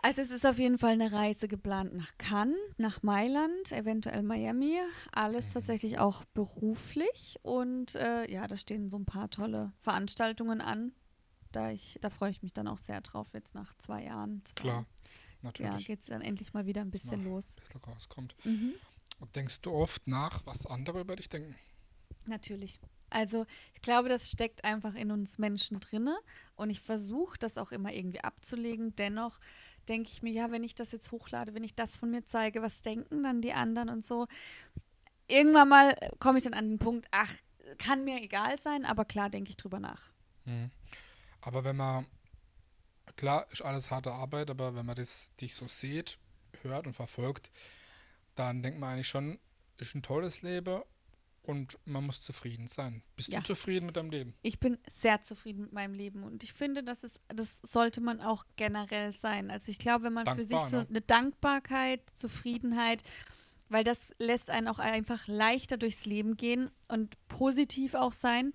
Also 0.01 0.21
es 0.21 0.31
ist 0.31 0.45
auf 0.45 0.59
jeden 0.59 0.77
Fall 0.77 0.91
eine 0.91 1.11
Reise 1.11 1.47
geplant 1.47 1.95
nach 1.95 2.11
Cannes, 2.17 2.57
nach 2.77 3.03
Mailand, 3.03 3.71
eventuell 3.71 4.21
Miami. 4.21 4.77
Alles 5.11 5.53
tatsächlich 5.53 5.97
auch 5.97 6.25
beruflich. 6.25 7.39
Und 7.41 7.95
äh, 7.95 8.29
ja, 8.29 8.47
da 8.47 8.57
stehen 8.57 8.89
so 8.89 8.97
ein 8.97 9.05
paar 9.05 9.29
tolle 9.29 9.71
Veranstaltungen 9.79 10.59
an. 10.59 10.91
Da, 11.53 11.71
ich, 11.71 11.97
da 12.01 12.09
freue 12.09 12.31
ich 12.31 12.41
mich 12.43 12.53
dann 12.53 12.67
auch 12.67 12.77
sehr 12.79 12.99
drauf, 13.01 13.27
jetzt 13.33 13.55
nach 13.55 13.73
zwei 13.77 14.03
Jahren. 14.03 14.41
Zwei, 14.45 14.53
Klar, 14.55 14.85
Ja, 15.41 15.41
natürlich. 15.43 15.87
geht 15.87 16.01
es 16.01 16.07
dann 16.07 16.21
endlich 16.21 16.53
mal 16.53 16.65
wieder 16.65 16.81
ein 16.81 16.91
bisschen 16.91 17.23
los. 17.23 17.45
ein 17.45 17.61
bisschen 17.61 17.81
rauskommt. 17.81 18.35
Mhm. 18.43 18.73
Und 19.19 19.35
denkst 19.35 19.61
du 19.61 19.71
oft 19.71 20.07
nach, 20.07 20.45
was 20.45 20.65
andere 20.65 20.99
über 21.01 21.15
dich 21.15 21.29
denken? 21.29 21.55
Natürlich. 22.25 22.79
Also 23.09 23.45
ich 23.73 23.81
glaube, 23.81 24.09
das 24.09 24.31
steckt 24.31 24.63
einfach 24.65 24.95
in 24.95 25.11
uns 25.11 25.37
Menschen 25.37 25.79
drinne 25.79 26.17
und 26.55 26.69
ich 26.71 26.79
versuche 26.79 27.37
das 27.37 27.57
auch 27.57 27.71
immer 27.71 27.93
irgendwie 27.93 28.21
abzulegen. 28.23 28.95
Dennoch 28.95 29.39
denke 29.87 30.09
ich 30.11 30.23
mir, 30.23 30.31
ja, 30.31 30.49
wenn 30.51 30.63
ich 30.63 30.73
das 30.75 30.91
jetzt 30.91 31.11
hochlade, 31.11 31.53
wenn 31.53 31.63
ich 31.63 31.75
das 31.75 31.95
von 31.95 32.09
mir 32.09 32.25
zeige, 32.25 32.61
was 32.61 32.81
denken 32.81 33.21
dann 33.23 33.41
die 33.41 33.53
anderen 33.53 33.89
und 33.89 34.03
so. 34.03 34.27
Irgendwann 35.27 35.69
mal 35.69 35.95
komme 36.19 36.37
ich 36.39 36.43
dann 36.43 36.53
an 36.53 36.69
den 36.69 36.79
Punkt, 36.79 37.07
ach, 37.11 37.31
kann 37.77 38.03
mir 38.03 38.21
egal 38.21 38.59
sein, 38.59 38.85
aber 38.85 39.05
klar 39.05 39.29
denke 39.29 39.49
ich 39.51 39.57
drüber 39.57 39.79
nach. 39.79 40.11
Mhm. 40.45 40.71
Aber 41.45 41.63
wenn 41.63 41.75
man, 41.75 42.05
klar, 43.15 43.45
ist 43.51 43.61
alles 43.61 43.91
harte 43.91 44.11
Arbeit, 44.11 44.49
aber 44.49 44.75
wenn 44.75 44.85
man 44.85 44.95
das 44.95 45.33
dich 45.35 45.53
so 45.55 45.67
sieht, 45.67 46.17
hört 46.61 46.87
und 46.87 46.93
verfolgt, 46.93 47.51
dann 48.35 48.63
denkt 48.63 48.79
man 48.79 48.93
eigentlich 48.93 49.09
schon, 49.09 49.39
ist 49.77 49.95
ein 49.95 50.03
tolles 50.03 50.41
Leben 50.41 50.81
und 51.43 51.77
man 51.85 52.05
muss 52.05 52.21
zufrieden 52.21 52.67
sein. 52.67 53.03
Bist 53.17 53.29
Ja. 53.29 53.39
du 53.39 53.45
zufrieden 53.45 53.85
mit 53.85 53.97
deinem 53.97 54.09
Leben? 54.09 54.33
Ich 54.41 54.59
bin 54.59 54.77
sehr 54.89 55.21
zufrieden 55.21 55.63
mit 55.63 55.73
meinem 55.73 55.93
Leben 55.93 56.23
und 56.23 56.43
ich 56.43 56.53
finde, 56.53 56.83
das 56.83 57.03
ist, 57.03 57.19
das 57.27 57.59
sollte 57.61 57.99
man 57.99 58.21
auch 58.21 58.45
generell 58.55 59.13
sein. 59.13 59.51
Also 59.51 59.69
ich 59.69 59.77
glaube, 59.79 60.05
wenn 60.05 60.13
man 60.13 60.25
für 60.25 60.43
sich 60.43 60.57
Dankbar, 60.57 60.69
so 60.69 60.77
ne? 60.77 60.87
eine 60.89 61.01
Dankbarkeit, 61.01 62.01
Zufriedenheit, 62.13 63.03
weil 63.67 63.83
das 63.83 63.97
lässt 64.19 64.49
einen 64.49 64.67
auch 64.67 64.79
einfach 64.79 65.27
leichter 65.27 65.77
durchs 65.77 66.05
Leben 66.05 66.37
gehen 66.37 66.71
und 66.87 67.17
positiv 67.27 67.95
auch 67.95 68.13
sein, 68.13 68.53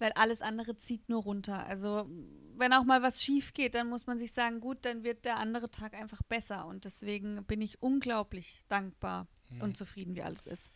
weil 0.00 0.12
alles 0.12 0.42
andere 0.42 0.76
zieht 0.76 1.08
nur 1.08 1.22
runter. 1.22 1.64
Also 1.66 2.08
wenn 2.56 2.72
auch 2.72 2.84
mal 2.84 3.02
was 3.02 3.22
schief 3.22 3.54
geht, 3.54 3.74
dann 3.74 3.88
muss 3.88 4.06
man 4.06 4.18
sich 4.18 4.32
sagen, 4.32 4.60
gut, 4.60 4.78
dann 4.84 5.04
wird 5.04 5.24
der 5.24 5.36
andere 5.36 5.70
Tag 5.70 5.94
einfach 5.94 6.22
besser 6.22 6.66
und 6.66 6.84
deswegen 6.84 7.44
bin 7.44 7.60
ich 7.60 7.80
unglaublich 7.82 8.64
dankbar 8.68 9.26
Mhm. 9.50 9.62
und 9.62 9.76
zufrieden, 9.76 10.14
wie 10.14 10.22
alles 10.22 10.46
ist. 10.46 10.70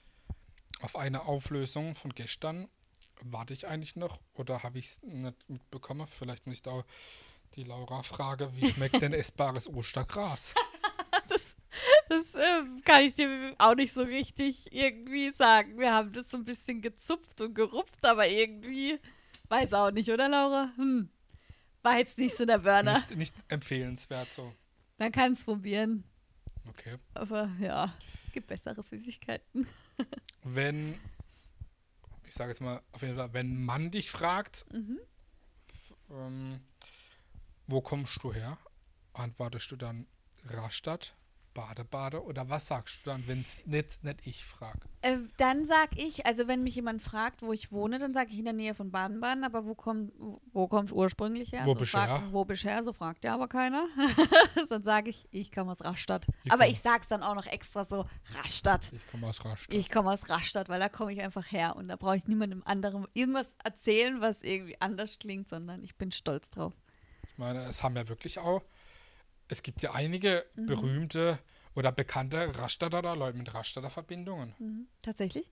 Auf 0.80 0.96
eine 0.96 1.22
Auflösung 1.26 1.94
von 1.94 2.12
gestern 2.14 2.68
warte 3.22 3.54
ich 3.54 3.68
eigentlich 3.68 3.94
noch 3.96 4.20
oder 4.34 4.62
habe 4.64 4.78
ich 4.80 4.87
es 4.87 5.02
nicht 5.02 5.48
mitbekommen? 5.48 6.06
Vielleicht 6.08 6.46
muss 6.46 6.56
ich 6.56 6.62
da 6.62 6.82
Die 7.54 7.62
Laura-Frage, 7.62 8.50
wie 8.56 8.68
schmeckt 8.68 9.00
denn 9.00 9.12
essbares 9.12 9.68
Ostergras? 9.72 10.54
Das 12.09 12.35
äh, 12.35 12.62
kann 12.85 13.03
ich 13.03 13.14
dir 13.14 13.55
auch 13.59 13.75
nicht 13.75 13.93
so 13.95 14.03
richtig 14.03 14.73
irgendwie 14.73 15.31
sagen. 15.33 15.79
Wir 15.79 15.93
haben 15.93 16.12
das 16.12 16.31
so 16.31 16.37
ein 16.37 16.45
bisschen 16.45 16.83
gezupft 16.83 17.40
und 17.40 17.55
gerupft, 17.55 18.05
aber 18.05 18.27
irgendwie 18.29 18.99
weiß 19.49 19.73
auch 19.75 19.90
nicht, 19.90 20.11
oder 20.11 20.29
Laura? 20.29 20.73
Hm. 20.77 21.09
War 21.83 21.99
jetzt 21.99 22.19
nicht 22.19 22.37
so 22.37 22.45
der 22.45 22.59
Burner. 22.59 22.95
Nicht, 22.95 23.17
nicht 23.17 23.35
empfehlenswert 23.49 24.33
so. 24.33 24.55
Man 24.99 25.12
kann 25.12 25.33
es 25.35 25.45
probieren. 25.45 26.05
Okay. 26.69 26.97
Aber 27.14 27.51
ja, 27.61 27.93
gibt 28.33 28.47
bessere 28.47 28.83
Süßigkeiten. 28.83 29.67
Wenn, 30.43 30.99
ich 32.27 32.35
sage 32.35 32.51
jetzt 32.51 32.61
mal 32.61 32.81
auf 32.93 33.03
jeden 33.03 33.17
Fall, 33.17 33.33
wenn 33.33 33.62
man 33.64 33.90
dich 33.90 34.11
fragt, 34.11 34.64
Mhm. 34.73 34.99
ähm, 36.11 36.61
wo 37.67 37.81
kommst 37.81 38.23
du 38.23 38.33
her, 38.33 38.59
antwortest 39.12 39.71
du 39.71 39.77
dann 39.77 40.07
Rastatt, 40.47 41.14
Bade, 41.55 41.85
Bade 41.85 42.23
oder 42.25 42.51
was 42.51 42.67
sagst 42.67 42.99
du 43.07 43.11
dann, 43.11 43.27
wenn 43.29 43.40
es 43.43 43.64
nicht, 43.64 44.03
nicht 44.03 44.27
ich 44.27 44.45
frage? 44.45 44.81
Äh, 45.03 45.19
dann 45.37 45.64
sag 45.64 45.97
ich, 45.97 46.27
also 46.27 46.49
wenn 46.49 46.62
mich 46.64 46.75
jemand 46.75 47.01
fragt, 47.01 47.43
wo 47.43 47.53
ich 47.53 47.71
wohne, 47.71 47.99
dann 47.99 48.12
sage 48.12 48.31
ich 48.33 48.38
in 48.38 48.45
der 48.45 48.53
Nähe 48.53 48.75
von 48.75 48.90
Baden-Baden, 48.90 49.45
aber 49.45 49.64
wo, 49.64 49.75
komm, 49.75 50.11
wo 50.53 50.67
kommst 50.67 50.90
du 50.93 50.97
ursprünglich 50.97 51.53
her? 51.53 51.62
Wo 51.64 51.73
so 51.75 51.79
bist 51.79 51.93
fragt- 51.93 52.11
her? 52.11 52.29
Wo 52.33 52.45
bist 52.45 52.64
du 52.64 52.69
her? 52.69 52.83
So 52.83 52.93
fragt 52.93 53.23
ja 53.25 53.35
aber 53.35 53.47
keiner. 53.49 53.87
dann 54.69 54.83
sage 54.83 55.11
ich, 55.11 55.27
ich 55.31 55.53
komme 55.53 55.73
aus 55.73 55.81
Rastatt. 55.81 56.27
Ich 56.43 56.53
aber 56.53 56.64
komm- 56.64 56.73
ich 56.73 56.81
sag's 56.81 57.09
dann 57.09 57.23
auch 57.23 57.35
noch 57.37 57.47
extra 57.47 57.85
so, 57.85 58.05
Rastatt. 58.35 58.93
Ich 58.93 59.07
komme 59.11 59.29
aus 59.29 59.45
Rastatt. 59.45 59.75
Ich 59.75 59.90
komme 59.90 60.11
aus 60.12 60.29
Rastatt, 60.29 60.69
weil 60.69 60.81
da 60.81 60.88
komme 60.88 61.12
ich 61.12 61.21
einfach 61.21 61.51
her 61.53 61.77
und 61.77 61.88
da 61.88 61.97
brauche 61.97 62.17
ich 62.17 62.27
niemandem 62.27 62.62
anderem 62.64 63.07
irgendwas 63.14 63.47
erzählen, 63.62 64.21
was 64.21 64.43
irgendwie 64.43 64.81
anders 64.81 65.19
klingt, 65.21 65.49
sondern 65.49 65.85
ich 65.85 65.95
bin 65.97 66.11
stolz 66.11 66.51
drauf. 66.51 66.73
Ich 67.33 67.38
meine, 67.38 67.61
es 67.61 67.83
haben 67.83 67.97
ja 67.97 68.09
wirklich 68.09 68.38
auch, 68.38 68.62
es 69.48 69.62
gibt 69.62 69.83
ja 69.83 69.92
einige 69.92 70.44
Mhm. 70.57 70.66
berühmte 70.66 71.38
oder 71.74 71.92
bekannte 71.92 72.57
Rastatter 72.59 73.02
Leute 73.16 73.37
mit 73.38 73.52
Rastatter 73.54 73.90
Verbindungen. 73.90 74.54
Mhm. 74.59 74.88
Tatsächlich? 75.02 75.50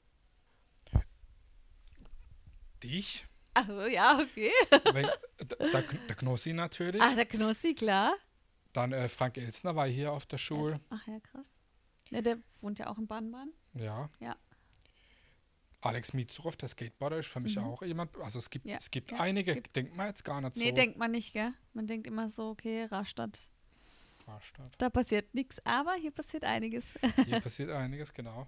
Dich, 2.82 3.24
Also 3.54 3.82
ja, 3.86 4.18
okay. 4.18 4.50
weil, 4.92 5.12
der, 5.40 5.82
der, 5.82 6.16
Knossi 6.16 6.52
natürlich, 6.52 7.00
Ach, 7.02 7.14
der 7.14 7.26
Knossi, 7.26 7.74
klar. 7.74 8.14
dann 8.72 8.92
äh, 8.92 9.08
Frank 9.08 9.36
Elsner 9.36 9.76
war 9.76 9.86
hier 9.86 10.10
auf 10.12 10.26
der 10.26 10.38
Schule, 10.38 10.80
Ach 10.90 11.06
ja, 11.06 11.20
krass. 11.20 11.46
Ja, 12.10 12.22
der 12.22 12.38
wohnt 12.60 12.78
ja 12.78 12.88
auch 12.88 12.98
in 12.98 13.06
Baden-Baden. 13.06 13.52
ja. 13.74 14.08
Ja. 14.20 14.36
Alex 15.84 16.12
Mietzurow, 16.12 16.54
der 16.56 16.68
Skateboarder, 16.68 17.18
ist 17.18 17.26
für 17.26 17.40
mich 17.40 17.56
Mhm. 17.56 17.64
auch 17.64 17.82
jemand, 17.82 18.16
also 18.18 18.38
es 18.38 18.50
gibt, 18.50 18.66
Ja, 18.66 18.76
es 18.78 18.90
gibt 18.90 19.10
ja, 19.12 19.18
einige, 19.20 19.54
gibt- 19.54 19.74
denkt 19.76 19.96
man 19.96 20.06
jetzt 20.06 20.24
gar 20.24 20.40
nicht 20.40 20.56
Nee, 20.56 20.68
so. 20.68 20.74
denkt 20.76 20.96
man 20.96 21.10
nicht, 21.10 21.32
gell? 21.32 21.52
Man 21.72 21.86
denkt 21.88 22.06
immer 22.06 22.30
so, 22.30 22.50
okay, 22.50 22.84
Rastatt, 22.84 23.48
Rastatt. 24.26 24.70
da 24.78 24.90
passiert 24.90 25.34
nichts, 25.34 25.56
aber 25.64 25.94
hier 25.94 26.10
passiert 26.10 26.44
einiges. 26.44 26.84
Hier 27.26 27.40
passiert 27.40 27.70
einiges, 27.70 28.12
genau. 28.12 28.46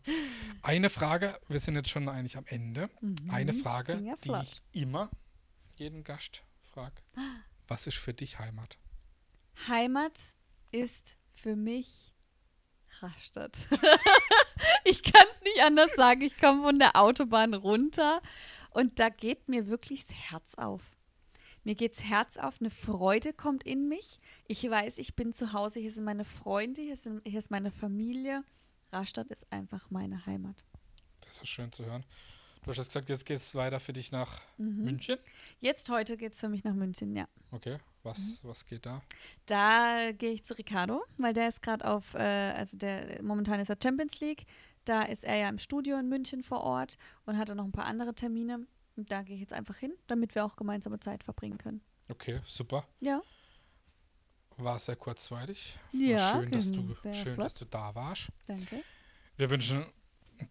Eine 0.62 0.90
Frage, 0.90 1.38
wir 1.48 1.58
sind 1.58 1.74
jetzt 1.76 1.88
schon 1.90 2.08
eigentlich 2.08 2.36
am 2.36 2.46
Ende. 2.46 2.88
Eine 3.30 3.52
Mhm, 3.52 3.60
Frage, 3.60 3.96
ging 3.96 4.06
ja 4.06 4.16
die 4.22 4.30
ich 4.42 4.62
immer 4.82 5.10
jeden 5.76 6.04
Gast 6.04 6.42
frage. 6.72 6.94
Was 7.68 7.86
ist 7.86 7.98
für 7.98 8.14
dich 8.14 8.38
Heimat? 8.38 8.78
Heimat 9.68 10.18
ist 10.70 11.16
für 11.32 11.56
mich 11.56 12.12
Rastatt. 13.00 13.56
ich 14.84 15.02
kann 15.02 15.26
es 15.32 15.40
nicht 15.42 15.60
anders 15.62 15.90
sagen. 15.96 16.20
Ich 16.22 16.38
komme 16.38 16.62
von 16.62 16.78
der 16.78 16.96
Autobahn 16.96 17.54
runter 17.54 18.20
und 18.70 19.00
da 19.00 19.08
geht 19.08 19.48
mir 19.48 19.66
wirklich 19.68 20.06
das 20.06 20.16
Herz 20.30 20.54
auf. 20.56 20.93
Mir 21.64 21.74
geht's 21.74 22.02
Herz 22.04 22.36
auf, 22.36 22.60
eine 22.60 22.70
Freude 22.70 23.32
kommt 23.32 23.64
in 23.64 23.88
mich. 23.88 24.20
Ich 24.46 24.62
weiß, 24.68 24.98
ich 24.98 25.14
bin 25.16 25.32
zu 25.32 25.52
Hause, 25.54 25.80
hier 25.80 25.90
sind 25.92 26.04
meine 26.04 26.24
Freunde, 26.24 26.82
hier, 26.82 26.96
sind, 26.96 27.26
hier 27.26 27.38
ist 27.38 27.50
meine 27.50 27.70
Familie. 27.70 28.44
Rastatt 28.92 29.28
ist 29.28 29.50
einfach 29.50 29.90
meine 29.90 30.24
Heimat. 30.26 30.64
Das 31.22 31.38
ist 31.38 31.48
schön 31.48 31.72
zu 31.72 31.84
hören. 31.86 32.04
Du 32.62 32.70
hast 32.70 32.76
jetzt 32.78 32.88
gesagt, 32.88 33.08
jetzt 33.08 33.26
geht 33.26 33.38
es 33.38 33.54
weiter 33.54 33.80
für 33.80 33.92
dich 33.92 34.12
nach 34.12 34.40
Mhm. 34.56 34.84
München. 34.84 35.18
Jetzt 35.60 35.88
heute 35.90 36.16
geht's 36.16 36.40
für 36.40 36.48
mich 36.48 36.64
nach 36.64 36.74
München, 36.74 37.14
ja. 37.16 37.26
Okay, 37.50 37.78
was, 38.02 38.42
Mhm. 38.42 38.48
was 38.48 38.64
geht 38.66 38.86
da? 38.86 39.02
Da 39.46 40.12
gehe 40.12 40.32
ich 40.32 40.44
zu 40.44 40.56
Ricardo, 40.56 41.02
weil 41.18 41.32
der 41.34 41.48
ist 41.48 41.60
gerade 41.62 41.86
auf, 41.86 42.14
äh, 42.14 42.18
also 42.56 42.76
der 42.76 43.22
momentan 43.22 43.60
ist 43.60 43.68
er 43.70 43.76
Champions 43.82 44.20
League. 44.20 44.44
Da 44.84 45.02
ist 45.02 45.24
er 45.24 45.36
ja 45.36 45.48
im 45.48 45.58
Studio 45.58 45.98
in 45.98 46.08
München 46.08 46.42
vor 46.42 46.60
Ort 46.62 46.96
und 47.26 47.36
hatte 47.38 47.54
noch 47.54 47.64
ein 47.64 47.72
paar 47.72 47.86
andere 47.86 48.14
Termine. 48.14 48.66
Und 48.96 49.10
da 49.10 49.22
gehe 49.22 49.34
ich 49.34 49.40
jetzt 49.40 49.52
einfach 49.52 49.76
hin, 49.76 49.92
damit 50.06 50.34
wir 50.34 50.44
auch 50.44 50.56
gemeinsame 50.56 51.00
Zeit 51.00 51.24
verbringen 51.24 51.58
können. 51.58 51.80
Okay, 52.08 52.40
super. 52.46 52.86
Ja. 53.00 53.22
War 54.56 54.78
sehr 54.78 54.96
kurzweilig. 54.96 55.76
War 55.92 56.00
Ja, 56.00 56.32
schön, 56.32 56.50
dass 56.52 56.70
du, 56.70 56.94
schön 57.12 57.34
flott. 57.34 57.46
dass 57.46 57.54
du 57.54 57.64
da 57.64 57.94
warst. 57.94 58.28
Danke. 58.46 58.82
Wir 59.36 59.50
wünschen 59.50 59.84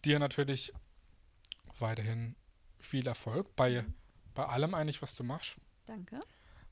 dir 0.03 0.19
natürlich 0.19 0.73
weiterhin 1.79 2.35
viel 2.79 3.07
Erfolg 3.07 3.55
bei, 3.55 3.85
bei 4.33 4.45
allem 4.45 4.73
eigentlich, 4.73 5.01
was 5.01 5.15
du 5.15 5.23
machst. 5.23 5.55
Danke. 5.85 6.19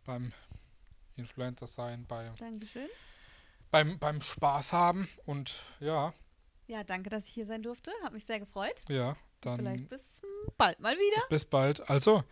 Beim 0.04 0.34
Influencer 1.16 1.68
sein, 1.68 2.06
bei, 2.06 2.32
Dankeschön. 2.38 2.90
beim, 3.70 3.98
beim 4.00 4.20
Spaß 4.22 4.74
haben 4.74 5.08
und 5.26 5.62
ja, 5.80 6.14
Ja, 6.68 6.84
danke, 6.84 7.10
dass 7.10 7.24
ich 7.26 7.34
hier 7.34 7.46
sein 7.46 7.62
durfte. 7.64 7.92
Hat 8.04 8.12
mich 8.14 8.26
sehr 8.26 8.40
gefreut. 8.40 8.84
ja, 8.90 9.16
Vielleicht 9.42 9.82
dann 9.82 9.88
bis 9.88 10.22
bald 10.58 10.80
mal 10.80 10.96
wieder. 10.96 11.28
bis 11.30 11.46
bald. 11.46 11.90
Also, 11.90 12.24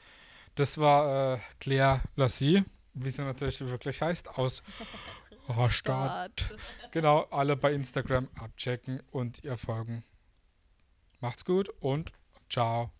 das 0.55 0.77
war 0.77 1.35
äh, 1.35 1.39
Claire 1.59 2.01
Lassie, 2.15 2.63
wie 2.93 3.11
sie 3.11 3.21
natürlich 3.23 3.59
wirklich 3.61 4.01
heißt, 4.01 4.37
aus 4.37 4.63
Rastatt. 5.47 6.53
Genau, 6.91 7.27
alle 7.29 7.55
bei 7.55 7.71
Instagram 7.73 8.29
abchecken 8.39 9.03
und 9.11 9.43
ihr 9.43 9.57
folgen. 9.57 10.03
Macht's 11.19 11.45
gut 11.45 11.69
und 11.81 12.13
ciao. 12.49 12.91